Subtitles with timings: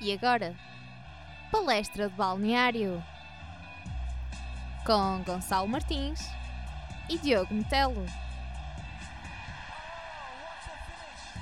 [0.00, 0.54] E agora,
[1.50, 3.02] palestra de balneário
[4.86, 6.20] com Gonçalo Martins
[7.10, 8.06] e Diogo Metelo.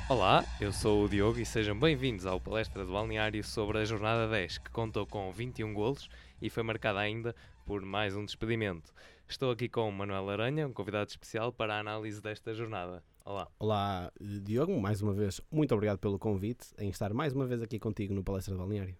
[0.09, 4.27] Olá, eu sou o Diogo e sejam bem-vindos ao palestra de balneário sobre a jornada
[4.27, 6.09] 10, que contou com 21 golos
[6.41, 7.37] e foi marcada ainda
[7.67, 8.91] por mais um despedimento.
[9.29, 13.05] Estou aqui com o Manuel Aranha, um convidado especial para a análise desta jornada.
[13.27, 13.49] Olá.
[13.59, 17.77] Olá, Diogo, mais uma vez, muito obrigado pelo convite em estar mais uma vez aqui
[17.77, 18.97] contigo no Palestra de Balneário.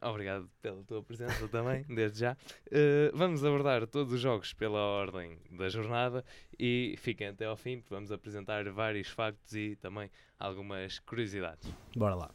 [0.00, 2.36] Obrigado pela tua presença também, desde já.
[2.68, 6.24] Uh, vamos abordar todos os jogos pela ordem da jornada
[6.56, 10.08] e fiquem até ao fim, porque vamos apresentar vários factos e também
[10.38, 11.68] algumas curiosidades.
[11.96, 12.30] Bora lá.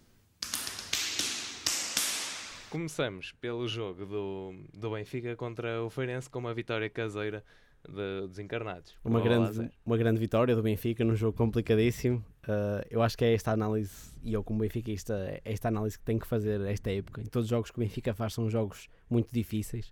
[2.70, 7.42] Começamos pelo jogo do, do Benfica contra o Feirense com uma vitória caseira
[7.88, 8.96] de, dos encarnados.
[9.04, 12.24] Uma grande, uma grande vitória do Benfica num jogo complicadíssimo.
[12.44, 16.06] Uh, eu acho que é esta análise, e eu como Benfiquista, é esta análise que
[16.06, 17.22] tem que fazer esta época.
[17.22, 19.92] Em todos os jogos que o Benfica faz são jogos muito difíceis.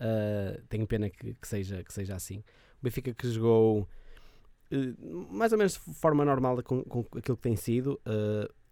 [0.00, 2.38] Uh, tenho pena que, que, seja, que seja assim.
[2.80, 3.88] O Benfica que jogou
[4.72, 8.00] uh, mais ou menos de forma normal com, com aquilo que tem sido.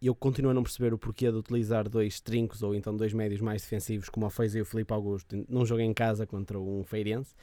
[0.03, 3.43] Eu continuo a não perceber o porquê de utilizar dois trincos ou então dois médios
[3.43, 6.83] mais defensivos, como o Fez e o Felipe Augusto, num jogo em casa contra um
[6.83, 7.35] Feirense.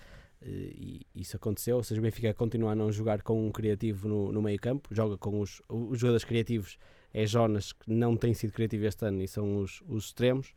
[0.42, 4.08] Eh, e isso aconteceu, ou seja, o Benfica continua a não jogar com um criativo
[4.08, 6.78] no, no meio campo, joga com os, os jogadores criativos,
[7.14, 10.54] é Jonas, que não tem sido criativo este ano e são os, os extremos.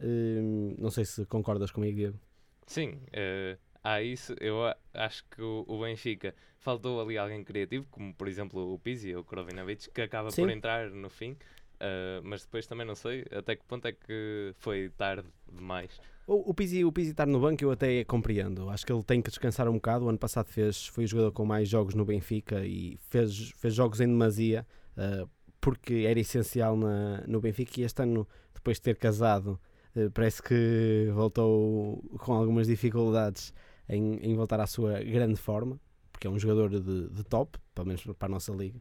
[0.00, 2.18] Uh, não sei se concordas comigo, Diego.
[2.66, 4.34] Sim, uh, há isso.
[4.40, 4.58] Eu
[4.94, 9.22] acho que o, o, Benfica faltou ali alguém criativo, como por exemplo o Pizzi ou
[9.22, 10.42] o Krovinovic, que acaba Sim.
[10.42, 11.32] por entrar no fim.
[11.32, 16.00] Uh, mas depois também não sei até que ponto é que foi tarde demais.
[16.28, 18.68] O, o, Pizzi, o Pizzi estar no banco eu até compreendo.
[18.68, 20.04] Acho que ele tem que descansar um bocado.
[20.04, 23.72] O ano passado fez, foi o jogador com mais jogos no Benfica e fez, fez
[23.72, 24.66] jogos em demasia
[24.98, 25.26] uh,
[25.58, 27.80] porque era essencial na, no Benfica.
[27.80, 29.58] E este ano, depois de ter casado,
[29.96, 33.54] uh, parece que voltou com algumas dificuldades
[33.88, 35.80] em, em voltar à sua grande forma
[36.12, 38.78] porque é um jogador de, de top, pelo menos para a nossa liga.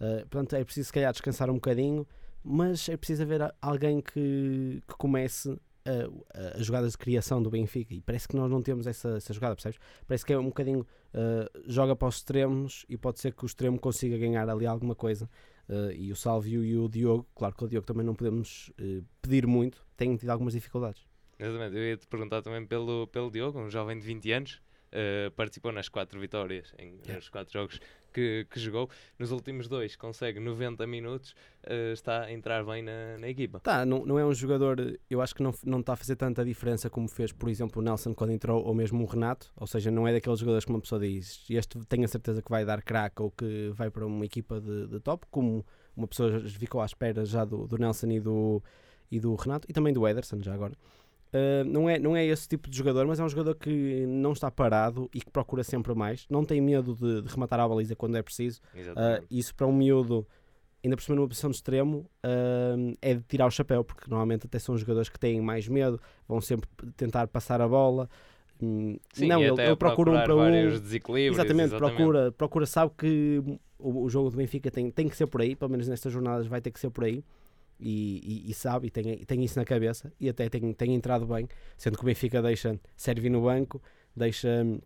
[0.00, 2.06] Uh, portanto, é preciso, se calhar, descansar um bocadinho
[2.42, 5.58] mas é preciso haver alguém que, que comece
[6.56, 9.54] as jogadas de criação do Benfica e parece que nós não temos essa, essa jogada,
[9.54, 9.78] percebes?
[10.06, 13.46] Parece que é um bocadinho uh, joga para os extremos e pode ser que o
[13.46, 15.28] extremo consiga ganhar ali alguma coisa.
[15.68, 19.04] Uh, e o Salvio e o Diogo, claro que o Diogo também não podemos uh,
[19.22, 21.06] pedir muito, têm tido algumas dificuldades.
[21.38, 24.62] Exatamente, eu ia te perguntar também pelo, pelo Diogo, um jovem de 20 anos,
[25.36, 28.88] participou nas quatro vitórias em, nos quatro jogos que, que, jogou.
[29.18, 31.30] Nos últimos dois consegue 90 minutos,
[31.64, 33.60] uh, está a entrar bem na, na equipa.
[33.60, 36.44] Tá, não, não é um jogador, eu acho que não, não está a fazer tanta
[36.44, 39.90] diferença como fez, por exemplo, o Nelson quando entrou, ou mesmo o Renato, ou seja,
[39.90, 42.82] não é daqueles jogadores que uma pessoa diz, este tenho a certeza que vai dar
[42.82, 45.64] crack ou que vai para uma equipa de, de top, como
[45.96, 48.62] uma pessoa ficou à espera já do, do Nelson e do,
[49.10, 50.74] e do Renato, e também do Ederson já agora.
[51.32, 54.32] Uh, não, é, não é esse tipo de jogador, mas é um jogador que não
[54.32, 56.26] está parado e que procura sempre mais.
[56.28, 58.60] Não tem medo de, de rematar a baliza quando é preciso.
[59.22, 60.26] Uh, isso para um miúdo,
[60.82, 64.46] ainda por cima numa posição de extremo, uh, é de tirar o chapéu, porque normalmente
[64.46, 68.10] até são jogadores que têm mais medo, vão sempre tentar passar a bola.
[68.60, 70.40] Hum, Sim, não, ele, ele procura um para um.
[71.34, 73.40] Exatamente, exatamente, Procura, procura, sabe que
[73.78, 76.48] o, o jogo do Benfica tem, tem que ser por aí, pelo menos nestas jornadas
[76.48, 77.24] vai ter que ser por aí
[77.80, 81.26] e, e, e sabe e tem, tem isso na cabeça e até tem, tem entrado
[81.26, 83.82] bem, sendo que o Benfica deixa Servi no banco,
[84.14, 84.78] deixa hum,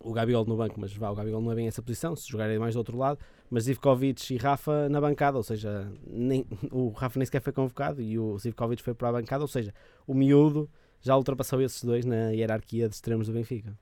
[0.00, 2.58] o Gabiol no banco, mas vá, o Gabiol não é bem essa posição, se jogarem
[2.58, 7.18] mais do outro lado, mas Zivkovic e Rafa na bancada, ou seja, nem, o Rafa
[7.18, 9.72] nem sequer foi convocado e o Zivkovic foi para a bancada, ou seja,
[10.06, 10.68] o miúdo
[11.00, 13.76] já ultrapassou esses dois na hierarquia de extremos do Benfica.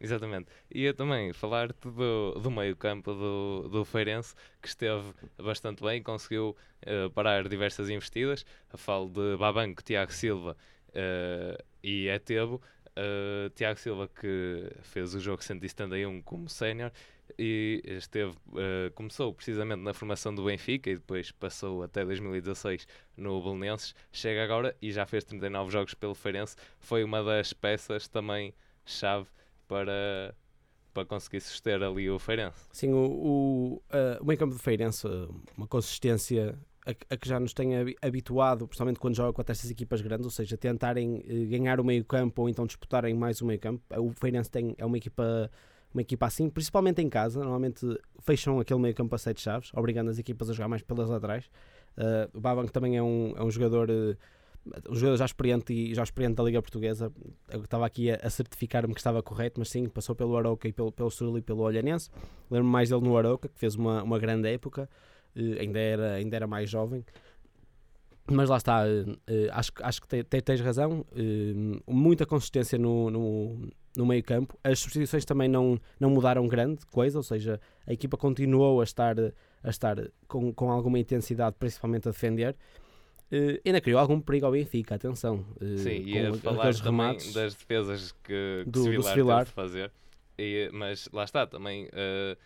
[0.00, 0.48] Exatamente.
[0.70, 7.10] Ia também falar-te do, do meio-campo do, do Feirense, que esteve bastante bem, conseguiu uh,
[7.10, 8.44] parar diversas investidas.
[8.70, 10.56] A falo de Babanco, Tiago Silva
[10.90, 12.60] uh, e Etebo.
[12.98, 16.90] Uh, Tiago Silva que fez o jogo 171 como sénior
[17.38, 23.42] e esteve, uh, começou precisamente na formação do Benfica e depois passou até 2016 no
[23.42, 23.94] Belenenses.
[24.12, 26.56] Chega agora e já fez 39 jogos pelo Feirense.
[26.78, 28.54] Foi uma das peças também
[28.84, 29.26] chave
[29.66, 30.34] para,
[30.92, 32.58] para conseguir suster ali o Feirense.
[32.72, 35.06] Sim, o, o, uh, o meio campo do Feirense,
[35.56, 40.00] uma consistência a, a, que já nos tem habituado, principalmente quando joga contra estas equipas
[40.00, 43.58] grandes, ou seja, tentarem uh, ganhar o meio campo ou então disputarem mais o meio
[43.58, 43.82] campo.
[43.98, 45.50] O Feirense tem, é uma equipa
[45.94, 47.80] uma equipa assim, principalmente em casa, normalmente
[48.20, 51.50] fecham aquele meio campo a sete chaves, obrigando as equipas a jogar mais pelas laterais.
[51.96, 54.16] Uh, Babank também é um, é um jogador uh,
[54.88, 57.12] um jogador já experiente e já experiente da Liga Portuguesa,
[57.50, 60.72] eu estava aqui a, a certificar-me que estava correto, mas sim, passou pelo Arauca e
[60.72, 62.10] pelo, pelo Estoril e pelo Olhanense.
[62.50, 64.88] Lembro-me mais dele no Arauca, que fez uma, uma grande época,
[65.36, 67.04] uh, ainda, era, ainda era mais jovem.
[68.30, 69.18] mas lá está, uh,
[69.52, 71.04] acho, acho que te, te, tens razão.
[71.12, 74.58] Uh, muita consistência no, no, no meio campo.
[74.64, 79.16] As substituições também não, não mudaram grande coisa, ou seja, a equipa continuou a estar,
[79.62, 79.96] a estar
[80.26, 82.56] com, com alguma intensidade, principalmente a defender.
[83.32, 85.44] Uh, ainda criou algum perigo ao Benfica, atenção.
[85.60, 89.92] Uh, Sim, e a falar também das defesas que, que do, Sevilar, teve de fazer.
[90.38, 92.36] E, mas lá está, também uh,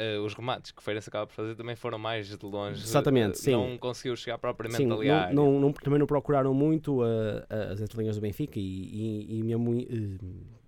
[0.00, 2.80] uh, os remates que o Feirense acaba por fazer também foram mais de longe.
[2.80, 3.52] Exatamente, sim.
[3.52, 7.00] Não conseguiu chegar propriamente sim, ali à não, não, também não procuraram muito
[7.72, 9.74] as entrelinhas do Benfica e, e, e mesmo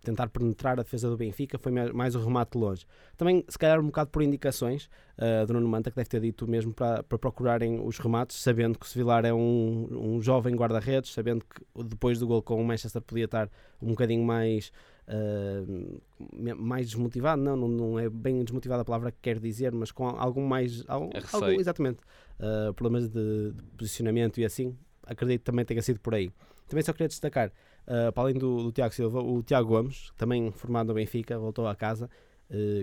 [0.02, 2.86] tentar penetrar a defesa do Benfica foi mais o remate de longe.
[3.16, 6.46] Também, se calhar, um bocado por indicações uh, do Nuno Manta, que deve ter dito
[6.48, 11.12] mesmo para, para procurarem os remates, sabendo que o Sevilar é um, um jovem guarda-redes,
[11.12, 13.48] sabendo que depois do gol com o Manchester podia estar
[13.80, 14.72] um bocadinho mais
[15.04, 16.00] Uh,
[16.56, 20.06] mais desmotivado, não, não, não, é bem desmotivada a palavra que quer dizer, mas com
[20.06, 20.84] algum mais.
[20.86, 21.98] Algum, algum exatamente.
[22.38, 26.30] Uh, problemas de, de, posicionamento e assim, acredito que também tenha sido por aí.
[26.68, 27.52] Também só queria destacar,
[27.86, 31.66] uh, para além do, do, Tiago Silva, o Tiago Gomes, também formado no Benfica, voltou
[31.66, 32.08] à casa,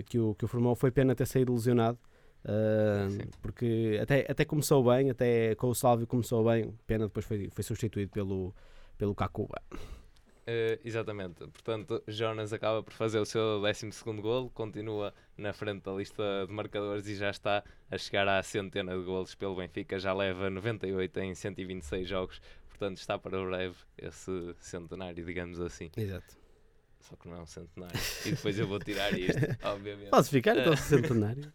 [0.06, 0.74] que, o, que o formou.
[0.74, 1.98] Foi pena ter saído lesionado.
[3.40, 7.62] porque até, até começou bem, até com o Salvio começou bem, pena depois foi, foi
[7.62, 8.52] substituído pelo,
[8.98, 9.62] pelo Kakuba.
[10.50, 11.46] Uh, exatamente.
[11.46, 16.52] Portanto, Jonas acaba por fazer o seu 12 gol, continua na frente da lista de
[16.52, 19.96] marcadores e já está a chegar à centena de golos pelo Benfica.
[20.00, 22.42] Já leva 98 em 126 jogos,
[22.80, 25.90] portanto, está para breve esse centenário, digamos assim.
[25.94, 26.38] Exato.
[27.00, 28.00] Só que não é um centenário.
[28.24, 30.08] e depois eu vou tirar isto, obviamente.
[30.08, 31.52] Posso ficar então centenário?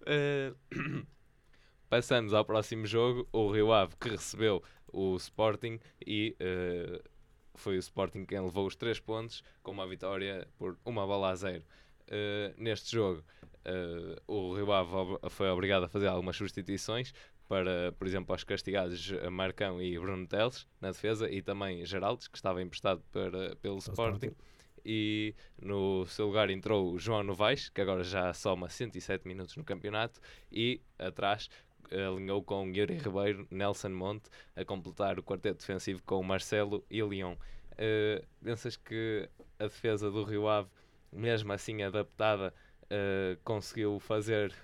[0.00, 0.56] Uh,
[1.90, 6.34] passamos ao próximo jogo, o Rio Ave que recebeu o Sporting e.
[6.40, 7.14] Uh,
[7.56, 11.36] foi o Sporting quem levou os 3 pontos com uma vitória por uma bola a
[11.36, 11.62] zero.
[12.08, 13.22] Uh, neste jogo,
[14.26, 14.90] o Rio Ave
[15.30, 17.14] foi obrigado a fazer algumas substituições
[17.48, 22.36] para, por exemplo, aos castigados Marcão e Bruno Teles na defesa e também Geraldes, que
[22.36, 24.26] estava emprestado para, pelo Sporting.
[24.26, 24.34] Sporting.
[24.84, 30.20] E no seu lugar entrou João Novaes, que agora já soma 107 minutos no campeonato,
[30.52, 31.48] e atrás
[31.90, 37.38] alinhou com Yuri Ribeiro, Nelson Monte, a completar o quarteto defensivo com Marcelo e Leão.
[37.72, 40.68] Uh, pensas que a defesa do Rio Ave,
[41.12, 42.52] mesmo assim adaptada,
[42.84, 44.54] uh, conseguiu fazer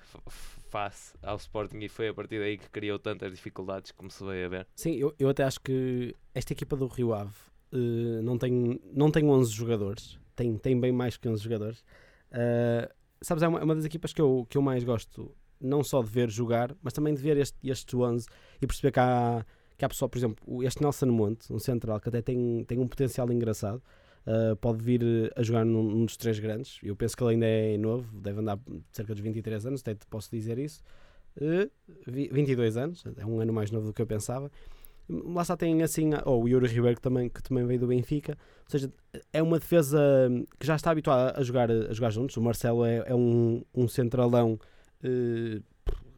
[0.70, 4.46] face ao Sporting e foi a partir daí que criou tantas dificuldades como se veio
[4.46, 4.66] a ver?
[4.76, 7.34] Sim, eu, eu até acho que esta equipa do Rio Ave
[7.72, 11.84] uh, não, tem, não tem 11 jogadores, tem, tem bem mais que 11 jogadores.
[13.20, 16.02] sabes, é uma, é uma das equipas que eu, que eu mais gosto não só
[16.02, 18.26] de ver jogar, mas também de ver este, estes 11
[18.62, 19.44] e perceber que há,
[19.76, 22.88] que há pessoal, por exemplo, este Nelson Monte, um central que até tem, tem um
[22.88, 23.82] potencial engraçado,
[24.26, 26.78] uh, pode vir a jogar num, num, dos três grandes.
[26.82, 28.58] Eu penso que ele ainda é novo, deve andar
[28.92, 30.82] cerca dos 23 anos, até te posso dizer isso.
[31.36, 31.70] Uh,
[32.06, 34.50] 22 anos, é um ano mais novo do que eu pensava.
[35.08, 38.38] Lá está tem assim, ou oh, o Yuri Ribeiro também, que também veio do Benfica,
[38.64, 38.92] ou seja,
[39.32, 39.98] é uma defesa
[40.58, 42.36] que já está habituada a jogar, a jogar juntos.
[42.36, 44.56] O Marcelo é, é um, um centralão
[45.02, 45.62] uh,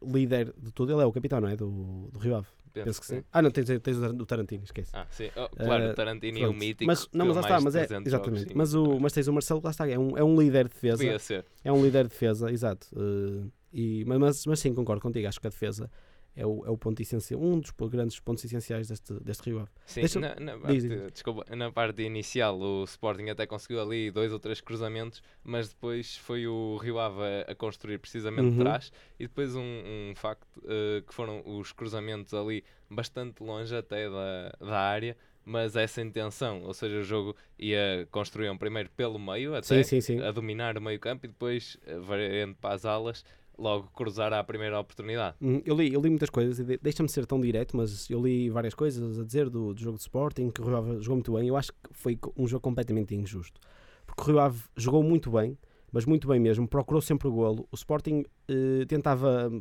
[0.05, 0.91] líder de tudo.
[0.91, 1.55] Ele é o capitão, não é?
[1.55, 2.47] Do, do Rio Ave.
[2.73, 3.15] Penso, Penso que sim.
[3.17, 3.23] sim.
[3.31, 4.89] Ah, não, tens, tens o Tarantino, esquece.
[4.93, 5.29] Ah, sim.
[5.35, 6.85] Oh, claro, uh, o Tarantino e o mítico.
[6.87, 8.09] Mas, não, mas lá está, mas é, exatamente.
[8.09, 10.73] Jogos, mas, o, mas tens o Marcelo, lá está, é um, é um líder de
[10.73, 11.19] defesa.
[11.19, 11.45] Ser.
[11.63, 12.87] É um líder de defesa, exato.
[12.93, 15.89] Uh, e, mas, mas sim, concordo contigo, acho que a defesa
[16.35, 19.69] é o, é o ponto essencial, um dos grandes pontos essenciais deste, deste Rio Ave.
[19.85, 20.19] Sim, Deixa...
[20.19, 24.59] na, na, parte, desculpa, na parte inicial o Sporting até conseguiu ali dois ou três
[24.59, 28.59] cruzamentos, mas depois foi o Rio Ave a, a construir precisamente uhum.
[28.59, 34.09] trás e depois um, um facto uh, que foram os cruzamentos ali bastante longe até
[34.09, 39.53] da, da área, mas essa intenção, ou seja, o jogo ia construir primeiro pelo meio,
[39.53, 40.23] até sim, sim, sim.
[40.23, 43.23] a dominar o meio campo e depois uh, variando para as alas
[43.57, 45.35] logo cruzar à primeira oportunidade.
[45.41, 48.49] Hum, eu li, eu li muitas coisas, e deixa-me ser tão direto, mas eu li
[48.49, 51.33] várias coisas a dizer do, do jogo de Sporting, que o Rio Ave jogou muito
[51.33, 51.47] bem.
[51.47, 53.59] Eu acho que foi um jogo completamente injusto,
[54.05, 55.57] porque o Rio Ave jogou muito bem,
[55.91, 57.67] mas muito bem mesmo, procurou sempre o golo.
[57.71, 59.51] O Sporting eh, tentava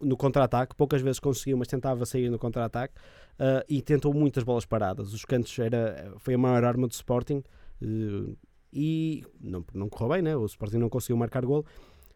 [0.00, 2.94] no contra-ataque, poucas vezes conseguiu, mas tentava sair no contra-ataque
[3.40, 5.12] uh, e tentou muitas bolas paradas.
[5.12, 7.42] Os cantos era, foi a maior arma do Sporting
[7.82, 8.36] uh,
[8.72, 10.36] e não, não correu bem, né?
[10.36, 11.64] o Sporting não conseguiu marcar golo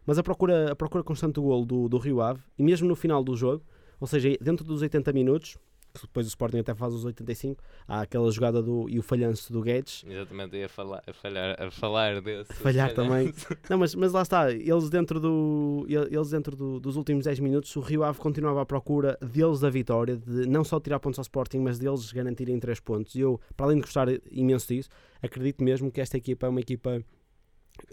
[0.05, 2.95] mas a procura, a procura constante do golo do, do Rio Ave, e mesmo no
[2.95, 3.63] final do jogo,
[3.99, 5.57] ou seja, dentro dos 80 minutos,
[5.99, 9.61] depois o Sporting até faz os 85, há aquela jogada do, e o falhanço do
[9.61, 10.03] Guedes.
[10.07, 12.53] Exatamente, ia falar, a, falhar, a falar desse.
[12.53, 13.33] Falhar também.
[13.69, 17.75] Não, mas, mas lá está, eles dentro, do, eles dentro do, dos últimos 10 minutos,
[17.75, 21.23] o Rio Ave continuava à procura deles da vitória, de não só tirar pontos ao
[21.23, 23.15] Sporting, mas deles garantirem 3 pontos.
[23.15, 24.89] E eu, para além de gostar imenso disso,
[25.21, 27.03] acredito mesmo que esta equipa é uma equipa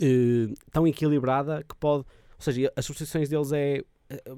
[0.00, 2.04] uh, tão equilibrada que pode.
[2.04, 3.82] Ou seja, as substituições deles é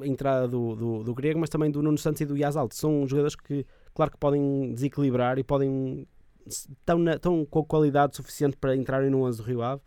[0.00, 2.74] a entrada do, do, do, grego, mas também do Nuno Santos e do Yazalto.
[2.74, 6.06] São jogadores que claro que podem desequilibrar e podem
[6.46, 9.82] estão, na, estão com qualidade suficiente para entrarem no 11 do Rio Ave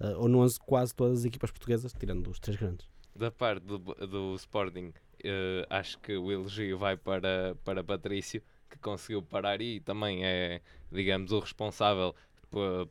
[0.00, 2.86] uh, ou no 11 quase todas as equipas portuguesas, tirando os três grandes.
[3.14, 8.78] Da parte do, do Sporting, uh, acho que o elogio vai para, para Patrício, que
[8.78, 12.14] conseguiu parar e também é, digamos, o responsável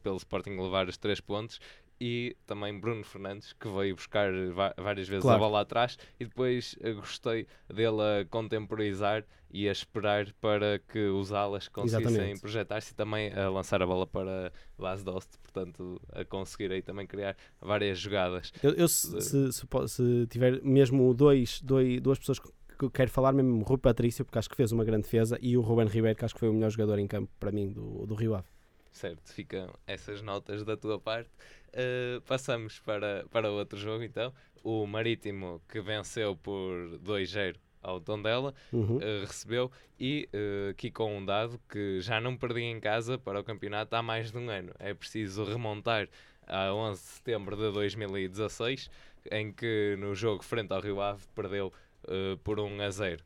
[0.02, 1.60] pelo Sporting levar os três pontos
[2.02, 4.32] e também Bruno Fernandes, que veio buscar
[4.76, 5.38] várias vezes claro.
[5.38, 10.98] a bola atrás e depois eh, gostei dele a contemporizar e a esperar para que
[10.98, 16.26] os alas conseguissem projetar-se e também a lançar a bola para Bas Dost, portanto a
[16.26, 18.52] conseguir aí também criar várias jogadas.
[18.64, 23.32] Eu, eu se, se, se, se, tiver mesmo dois, dois, duas pessoas que quero falar,
[23.32, 26.26] mesmo Rui Patrício, porque acho que fez uma grande defesa, e o Ruben Ribeiro, que
[26.26, 28.48] acho que foi o melhor jogador em campo para mim do, do Rio Ave.
[28.92, 31.30] Certo, ficam essas notas da tua parte.
[31.70, 34.34] Uh, passamos para, para outro jogo então.
[34.64, 38.98] O Marítimo que venceu por 2-0 ao Tondela, uhum.
[38.98, 43.40] uh, recebeu e uh, aqui com um dado que já não perdi em casa para
[43.40, 44.72] o campeonato há mais de um ano.
[44.78, 46.08] É preciso remontar
[46.46, 48.90] a 11 de setembro de 2016,
[49.32, 53.24] em que no jogo frente ao Rio Ave perdeu uh, por 1 a 0.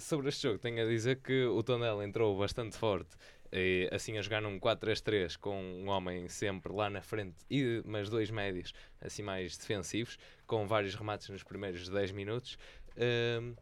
[0.00, 3.16] sobre este jogo, tenho a dizer que o Tondela entrou bastante forte
[3.92, 8.30] assim a jogar num 4-3-3 com um homem sempre lá na frente, e, mas dois
[8.30, 12.58] médios assim mais defensivos, com vários remates nos primeiros 10 minutos.
[12.96, 13.54] Um,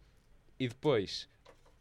[0.59, 1.29] e depois,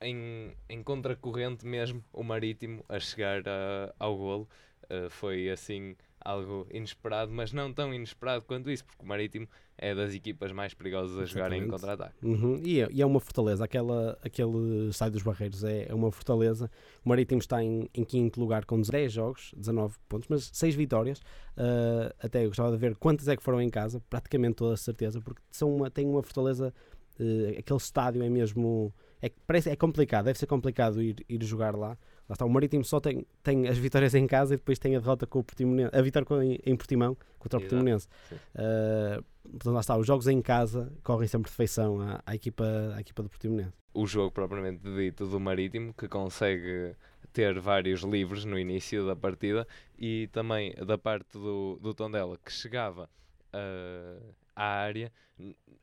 [0.02, 4.50] em, em contracorrente mesmo, o Marítimo a chegar a, ao golo.
[4.84, 9.94] Uh, foi assim algo inesperado, mas não tão inesperado quanto isso, porque o Marítimo é
[9.94, 12.13] das equipas mais perigosas a jogar em contra-ataque.
[12.22, 12.60] Uhum.
[12.63, 16.70] E, é, e, é, uma fortaleza, Aquela, aquele sai dos Barreiros é, é, uma fortaleza.
[17.03, 21.20] O Marítimo está em, em quinto lugar com 10 jogos, 19 pontos, mas 6 vitórias.
[21.58, 24.77] Uh, até eu gostava de ver quantas é que foram em casa, praticamente toda a
[24.77, 26.74] certeza, porque são uma, tem uma fortaleza,
[27.20, 28.94] uh, aquele estádio é mesmo.
[29.22, 31.98] É, parece, é complicado, deve ser complicado ir, ir jogar lá.
[32.27, 35.00] Lá está, o Marítimo só tem, tem as vitórias em casa e depois tem a
[35.00, 38.08] derrota com o Portimonense, a vitória com, em, em Portimão contra o Portimonense.
[38.32, 42.65] Uh, portanto, lá está, os jogos em casa correm sempre de feição à, à, equipa,
[42.96, 43.74] à equipa do Portimonense.
[43.94, 46.96] O jogo propriamente dito do Marítimo, que consegue
[47.34, 52.51] ter vários livres no início da partida e também da parte do, do Tondela, que
[52.51, 53.10] chegava
[53.53, 55.12] uh, à área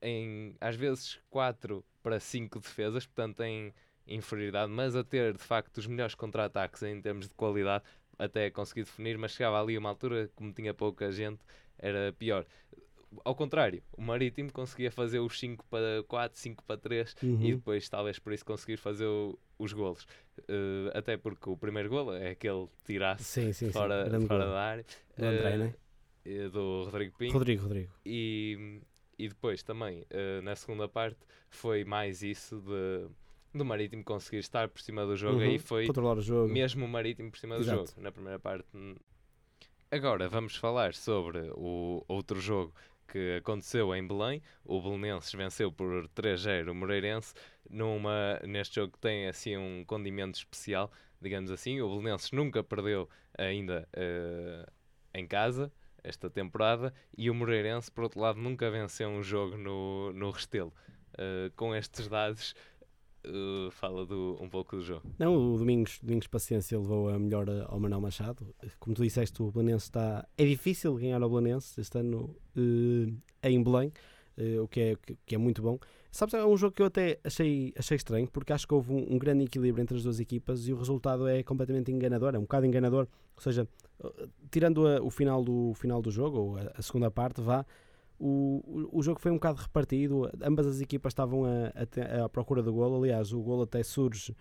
[0.01, 3.75] em às vezes 4 para 5 defesas, portanto em
[4.11, 7.85] inferioridade, mas a ter de facto os melhores contra-ataques em termos de qualidade,
[8.19, 11.41] até conseguir definir, mas chegava ali uma altura, como tinha pouca gente,
[11.79, 12.45] era pior.
[13.25, 17.43] Ao contrário, o Marítimo conseguia fazer os 5 para 4, 5 para 3 uhum.
[17.43, 20.05] e depois talvez por isso conseguir fazer o, os golos.
[20.41, 24.27] Uh, até porque o primeiro golo é aquele tirasse sim, sim, fora, sim.
[24.27, 24.85] fora da área.
[25.17, 25.75] Do André, uh, né?
[26.53, 27.33] Do Rodrigo Pinho.
[27.33, 27.93] Rodrigo, Rodrigo.
[28.07, 28.81] E,
[29.19, 33.09] e depois também, uh, na segunda parte, foi mais isso de
[33.55, 35.39] do Marítimo conseguir estar por cima do jogo.
[35.39, 36.53] Uhum, Aí foi o jogo.
[36.53, 37.89] mesmo o Marítimo por cima do Exato.
[37.89, 38.67] jogo, na primeira parte.
[39.91, 42.73] Agora vamos falar sobre o outro jogo
[43.09, 44.41] que aconteceu em Belém.
[44.65, 47.35] O Belenenses venceu por 3-0 o Moreirense.
[47.69, 50.91] Numa, neste jogo tem assim um condimento especial,
[51.21, 51.81] digamos assim.
[51.81, 54.71] O Belenenses nunca perdeu ainda uh,
[55.13, 60.13] em casa esta temporada e o Moreirense, por outro lado, nunca venceu um jogo no,
[60.13, 60.73] no Restelo.
[61.15, 62.55] Uh, com estes dados,
[63.27, 65.03] uh, fala do, um pouco do jogo.
[65.19, 68.47] Não, o Domingos, Domingos Paciência levou a melhor ao Manuel Machado.
[68.79, 70.27] Como tu disseste, o Belenense está.
[70.37, 73.93] É difícil ganhar ao Belenense este ano uh, em Belém,
[74.39, 74.97] uh, o que é,
[75.27, 75.79] que é muito bom.
[76.11, 79.15] Sabes, é um jogo que eu até achei, achei estranho, porque acho que houve um,
[79.15, 82.43] um, grande equilíbrio entre as duas equipas e o resultado é completamente enganador, é um
[82.43, 83.07] bocado enganador.
[83.37, 83.69] Ou seja,
[84.51, 87.65] tirando a, o final do, final do jogo, ou a, a segunda parte, vá
[88.21, 92.99] o, o jogo foi um bocado repartido, ambas as equipas estavam à procura do golo.
[92.99, 94.37] Aliás, o golo até surge,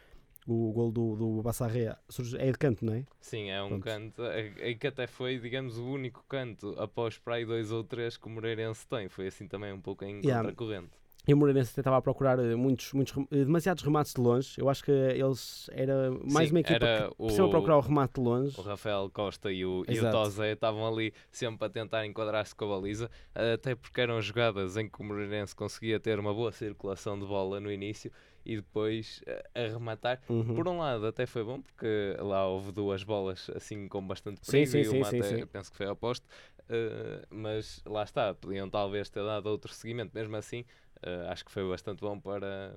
[0.46, 3.06] o golo do, do Bassarré surge, é de canto, não é?
[3.22, 3.84] Sim, é um Pronto.
[3.84, 7.84] canto, é, é que até foi, digamos, o único canto após para aí dois ou
[7.84, 9.08] três que o Moreirense tem.
[9.08, 10.42] Foi assim também um pouco em yeah.
[10.42, 10.92] contracorrente.
[11.30, 14.56] E o Moreirense tentava a procurar eh, muitos, muitos, eh, demasiados remates de longe.
[14.58, 18.22] Eu acho que eles era mais Sim, uma equipa que precisava procurar o remate de
[18.22, 18.60] longe.
[18.60, 22.66] O Rafael Costa e o, e o Tozé estavam ali sempre a tentar enquadrar-se com
[22.66, 23.12] a baliza,
[23.54, 27.60] até porque eram jogadas em que o Moreirense conseguia ter uma boa circulação de bola
[27.60, 28.12] no início
[28.44, 29.22] e depois
[29.54, 30.20] a, rematar.
[30.28, 30.56] Uhum.
[30.56, 34.72] Por um lado, até foi bom, porque lá houve duas bolas assim com bastante perigo
[34.72, 36.26] sim, sim, e uma sim, até penso que foi oposto.
[36.70, 40.64] Uh, mas lá está, podiam talvez ter dado outro seguimento, mesmo assim
[41.02, 42.76] Uh, acho que foi bastante bom para,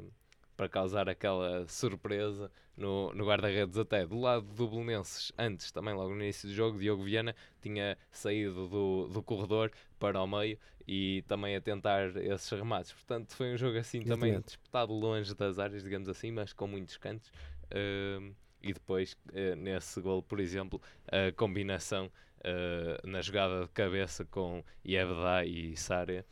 [0.57, 4.07] para causar aquela surpresa no, no guarda-redes até.
[4.07, 8.69] Do lado do Belenenses, antes, também logo no início do jogo, Diogo Viana tinha saído
[8.69, 12.93] do, do corredor para o meio e também a tentar esses remates.
[12.93, 14.21] Portanto, foi um jogo assim Exatamente.
[14.21, 17.29] também disputado longe das áreas, digamos assim, mas com muitos cantos.
[17.71, 22.07] Uh, e depois, uh, nesse gol, por exemplo, a combinação
[22.39, 26.25] uh, na jogada de cabeça com Yebda e Sária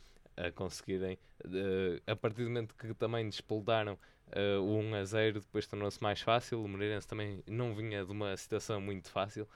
[0.47, 1.17] a conseguirem,
[2.07, 6.21] a partir do momento que também despoldaram uh, o 1 a 0, depois tornou-se mais
[6.21, 6.63] fácil.
[6.63, 9.47] O Moreirense também não vinha de uma situação muito fácil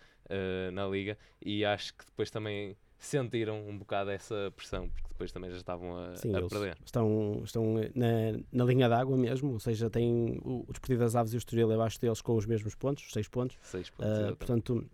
[0.73, 5.51] na Liga e acho que depois também sentiram um bocado essa pressão, porque depois também
[5.51, 6.77] já estavam a, Sim, a perder.
[6.83, 11.33] Estão, estão na, na linha d'água mesmo, ou seja, têm o, o Desportivo das Aves
[11.33, 13.57] e o Estoril abaixo deles com os mesmos pontos, os 6 pontos.
[13.61, 14.89] Seis pontos uh, portanto,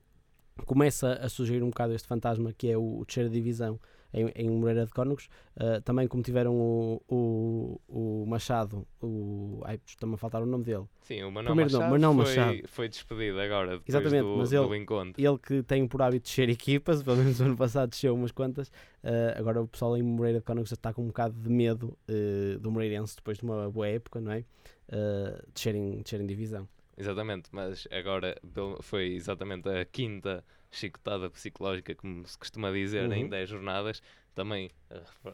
[0.66, 3.80] começa a surgir um bocado este fantasma que é o, o terceira divisão
[4.14, 5.30] em, em Moreira de Cónegos.
[5.56, 10.64] Uh, também como tiveram o, o, o Machado, o, ai, está-me a faltar o nome
[10.64, 10.86] dele.
[11.02, 14.54] Sim, o Manuel Primeiro Machado, Manuel foi, Machado foi despedido agora, depois Exatamente, do, mas
[14.54, 15.22] ele, do encontro.
[15.22, 18.68] Ele que tem por hábito descer equipas, pelo menos no ano passado desceu umas quantas,
[18.70, 22.60] uh, agora o pessoal em Moreira de Cónegos está com um bocado de medo uh,
[22.60, 24.46] do Moreirense depois de uma boa época, não é?
[24.90, 26.68] Uh, descerem, descerem divisão.
[26.98, 28.38] Exatamente, mas agora
[28.82, 33.14] foi exatamente a quinta chicotada psicológica, como se costuma dizer, uhum.
[33.14, 34.02] em 10 jornadas,
[34.34, 34.72] também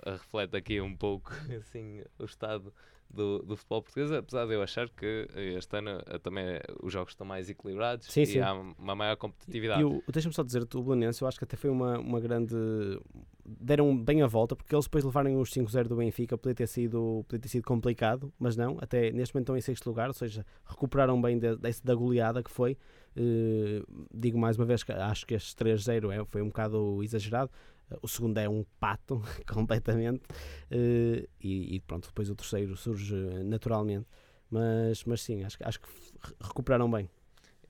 [0.05, 2.73] reflete aqui um pouco assim, o estado
[3.09, 7.13] do, do futebol português, apesar de eu achar que este ano eh, também os jogos
[7.13, 8.39] estão mais equilibrados sim, e sim.
[8.39, 9.81] há uma maior competitividade.
[9.81, 12.55] E deixa-me só dizer, o Belenense, eu acho que até foi uma, uma grande.
[13.45, 17.23] deram bem a volta, porque eles depois levarem os 5-0 do Benfica podia ter, sido,
[17.27, 20.45] podia ter sido complicado, mas não, até neste momento estão em sexto lugar, ou seja,
[20.65, 22.77] recuperaram bem de, de, da goleada que foi.
[23.17, 27.49] Uh, digo mais uma vez que acho que este 3-0 é, foi um bocado exagerado,
[28.01, 29.21] o segundo é um pato
[29.51, 30.23] completamente
[30.71, 34.05] uh, e, e, pronto, depois o terceiro surge naturalmente.
[34.49, 35.87] Mas, mas sim, acho, acho que
[36.39, 37.09] recuperaram bem.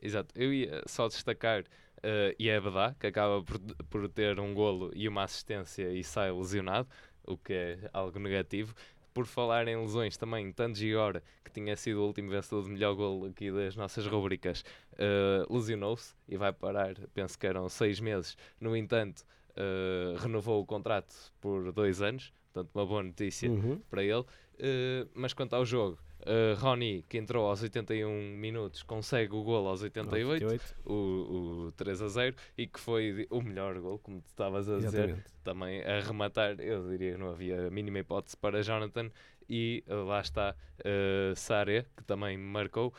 [0.02, 5.08] Exato, eu ia só destacar uh, Iebada, que acaba por, por ter um golo e
[5.08, 6.88] uma assistência e sai lesionado,
[7.26, 8.76] o que é algo negativo.
[9.18, 12.94] Por falar em lesões também, Tanto Giora, que tinha sido o último vencedor de melhor
[12.94, 18.38] golo aqui das nossas rubricas, uh, lesionou-se e vai parar, penso que eram seis meses.
[18.62, 23.82] No entanto, uh, renovou o contrato por dois anos, portanto, uma boa notícia uhum.
[23.90, 24.20] para ele.
[24.22, 29.68] Uh, mas quanto ao jogo, uh, Rony, que entrou aos 81 minutos, consegue o gol
[29.68, 30.76] aos 88, 88.
[30.86, 34.78] O, o 3 a 0, e que foi o melhor gol, como tu estavas a
[34.78, 35.34] dizer, Exatamente.
[35.44, 36.60] também a rematar.
[36.60, 39.10] Eu diria que não havia a mínima hipótese para Jonathan,
[39.50, 42.94] e uh, lá está uh, Sare, que também marcou.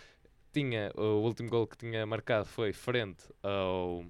[0.53, 4.05] Tinha, o último gol que tinha marcado foi frente ao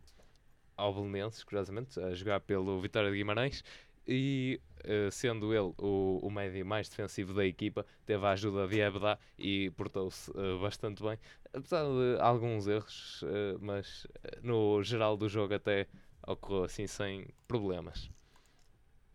[0.79, 3.65] ao Belenenses, curiosamente, a jogar pelo Vitória de Guimarães
[4.09, 8.81] e uh, sendo ele o, o médio mais defensivo da equipa, teve a ajuda de
[8.81, 11.19] Ebda e portou-se uh, bastante bem,
[11.53, 14.07] apesar de alguns erros, uh, mas
[14.43, 15.87] no geral do jogo até
[16.27, 18.11] ocorreu assim sem problemas.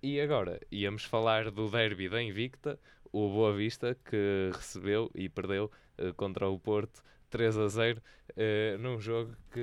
[0.02, 2.80] E agora íamos falar do derby da Invicta,
[3.12, 5.72] o Boa Vista que recebeu e perdeu
[6.18, 7.02] contra o Porto
[7.34, 8.02] 3 a 0 uh,
[8.38, 9.60] eh, num jogo que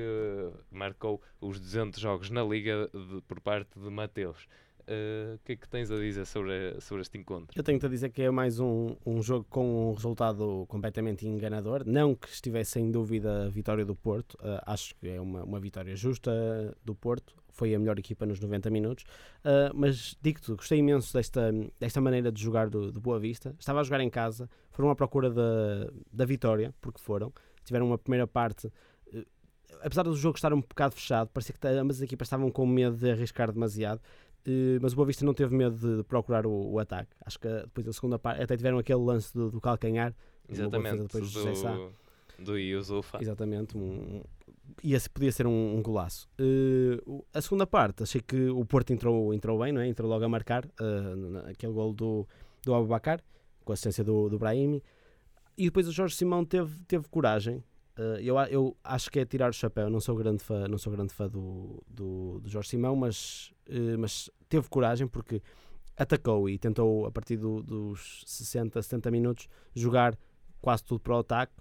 [0.72, 4.48] marcou os 200 jogos na Liga de, por parte de Mateus.
[4.86, 7.48] Eh, o uh, que é que tens a dizer sobre, sobre este encontro?
[7.54, 11.82] Eu tenho-te a dizer que é mais um, um jogo com um resultado completamente enganador.
[11.86, 15.60] Não que estivesse sem dúvida a vitória do Porto, uh, acho que é uma, uma
[15.60, 16.30] vitória justa
[16.84, 17.34] do Porto.
[17.52, 19.04] Foi a melhor equipa nos 90 minutos,
[19.44, 23.54] uh, mas digo-te, gostei imenso desta, desta maneira de jogar do, do Boa Vista.
[23.58, 27.32] Estava a jogar em casa, foram à procura da, da vitória, porque foram
[27.64, 28.72] tiveram uma primeira parte
[29.82, 32.96] apesar do jogo estar um bocado fechado, parecia que ambas as equipas estavam com medo
[32.96, 34.00] de arriscar demasiado,
[34.80, 37.10] mas o Boa Vista não teve medo de procurar o, o ataque.
[37.24, 40.14] Acho que depois da segunda parte até tiveram aquele lance do, do calcanhar,
[40.48, 41.92] exatamente, depois do,
[42.38, 43.18] do Yusufa.
[43.20, 44.22] Exatamente, um,
[44.82, 46.28] e esse podia ser um, um golaço.
[46.38, 49.88] Uh, a segunda parte, achei que o Porto entrou, entrou bem, não é?
[49.88, 52.26] entrou logo a marcar uh, aquele gol do,
[52.64, 53.20] do Abubacar,
[53.64, 54.82] com a assistência do, do Brahimi.
[55.56, 57.62] E depois o Jorge Simão teve, teve coragem.
[58.00, 59.90] Uh, eu, eu acho que é tirar o chapéu.
[59.90, 63.98] Não sou grande fã, não sou grande fã do, do, do Jorge Simão, mas, uh,
[63.98, 65.42] mas teve coragem porque
[65.98, 70.18] atacou e tentou, a partir do, dos 60, 70 minutos, jogar
[70.62, 71.52] quase tudo para o ataque.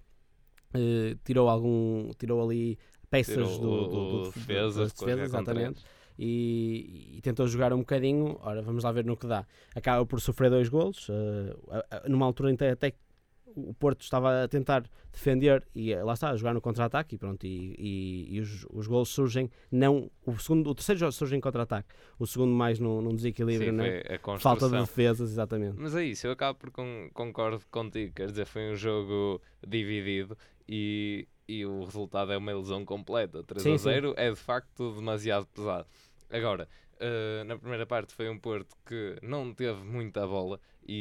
[0.73, 2.77] Uh, tirou algum tirou ali
[3.09, 5.83] peças tirou do, do, do, do defesa, das defesas, exatamente.
[6.17, 8.37] E, e, tentou jogar um bocadinho.
[8.41, 9.45] Ora, vamos lá ver no que dá.
[9.75, 12.93] Acaba por sofrer dois golos, uh, numa altura até
[13.55, 17.17] o Porto estava a tentar defender e eh, lá está, a jogar no contra-ataque e
[17.17, 21.35] pronto, e, e, e os, os gols surgem, não, o, segundo, o terceiro jogo surge
[21.35, 24.03] em contra-ataque, o segundo mais num, num desequilíbrio, Sim, né?
[24.39, 25.75] falta de defesas, exatamente.
[25.77, 30.37] Mas é isso, eu acabo por con concordo contigo, quer dizer, foi um jogo dividido
[30.67, 34.13] e, e o resultado é uma ilusão completa, 3 sim, a 0 sim.
[34.17, 35.87] é de facto demasiado pesado.
[36.29, 36.67] Agora,
[36.99, 40.59] uh, na primeira parte foi um Porto que não teve muita bola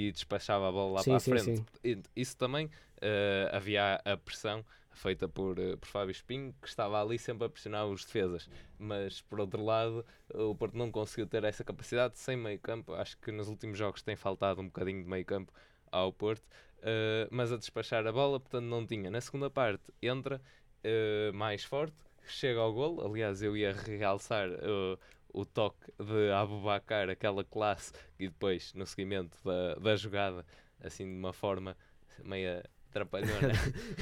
[0.09, 1.63] e despachava a bola lá Sim, para a frente.
[1.63, 1.67] sim.
[2.15, 2.71] Isso também
[3.01, 7.49] eh, havia a pressão feita por, eh, por Fábio Espinho, que estava ali sempre a
[7.51, 8.49] pressionar os defesas.
[8.79, 12.93] Mas, por outro lado, o Porto não conseguiu ter essa capacidade sem meio campo.
[12.95, 15.53] Acho que nos últimos jogos tem faltado um bocadinho de meio campo
[15.91, 16.45] ao Porto.
[16.83, 19.11] eh, mas a despachar a bola, portanto, não tinha.
[19.11, 20.41] Na segunda parte, entra
[20.85, 21.97] eh, mais forte,
[22.27, 23.05] chega ao gol.
[23.05, 24.99] Aliás, eu ia realçar eh,
[25.33, 30.45] o toque de Abubacar, aquela classe, e depois, no seguimento da, da jogada,
[30.81, 31.77] assim de uma forma
[32.25, 33.53] meia trapalhona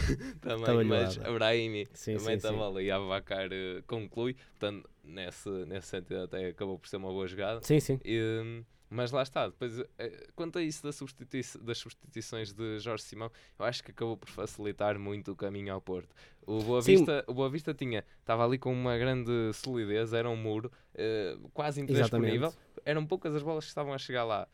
[0.41, 1.17] também, mas.
[1.17, 2.57] Brahimi Sim, sim, mete a sim.
[2.57, 7.27] bola e Abubacar eh, conclui, portanto, nesse, nesse sentido até acabou por ser uma boa
[7.27, 7.61] jogada.
[7.63, 8.01] Sim, sim.
[8.05, 13.03] E, mas lá está, depois, eh, quanto a isso da substitui das substituições de Jorge
[13.05, 16.15] Simão, eu acho que acabou por facilitar muito o caminho ao Porto.
[16.47, 16.97] O Boa Sim.
[16.97, 21.37] Vista, o Boa Vista tinha, estava ali com uma grande solidez, era um muro eh,
[21.53, 22.53] quase intransponível,
[22.85, 24.47] eram poucas as bolas que estavam a chegar lá.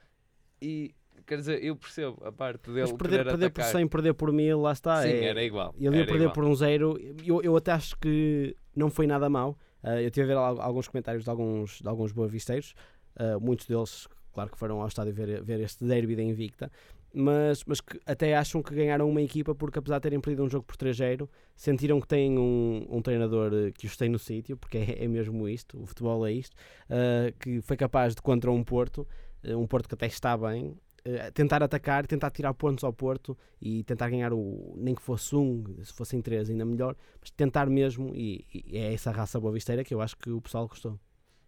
[0.61, 0.95] E
[1.27, 3.73] quer dizer, eu percebo a parte dele Mas perder, perder por atacar.
[3.81, 5.03] 100, perder por 1000, lá está.
[5.03, 5.75] Sim, é- era igual.
[5.79, 6.33] Ele ia perder igual.
[6.33, 6.99] por um zero.
[7.25, 9.59] Eu, eu até acho que não foi nada mau.
[9.83, 12.75] Ah, eu tive a ver al- alguns comentários de alguns, de alguns boavisteiros.
[13.17, 16.71] Ah, muitos deles, claro que foram ao estádio ver, ver este derby da Invicta.
[17.15, 20.49] Mas, mas que até acham que ganharam uma equipa porque, apesar de terem perdido um
[20.49, 24.57] jogo por 3-0, sentiram que têm um, um treinador eh, que os tem no sítio,
[24.57, 26.57] porque é, é mesmo isto, o futebol é isto,
[26.89, 29.07] ah, que foi capaz de, contra um Porto,
[29.43, 33.37] eh, um Porto que até está bem, eh, tentar atacar, tentar tirar pontos ao Porto
[33.61, 37.67] e tentar ganhar o nem que fosse um, se fossem três ainda melhor, mas tentar
[37.69, 40.99] mesmo e, e é essa raça boavisteira que eu acho que o pessoal gostou.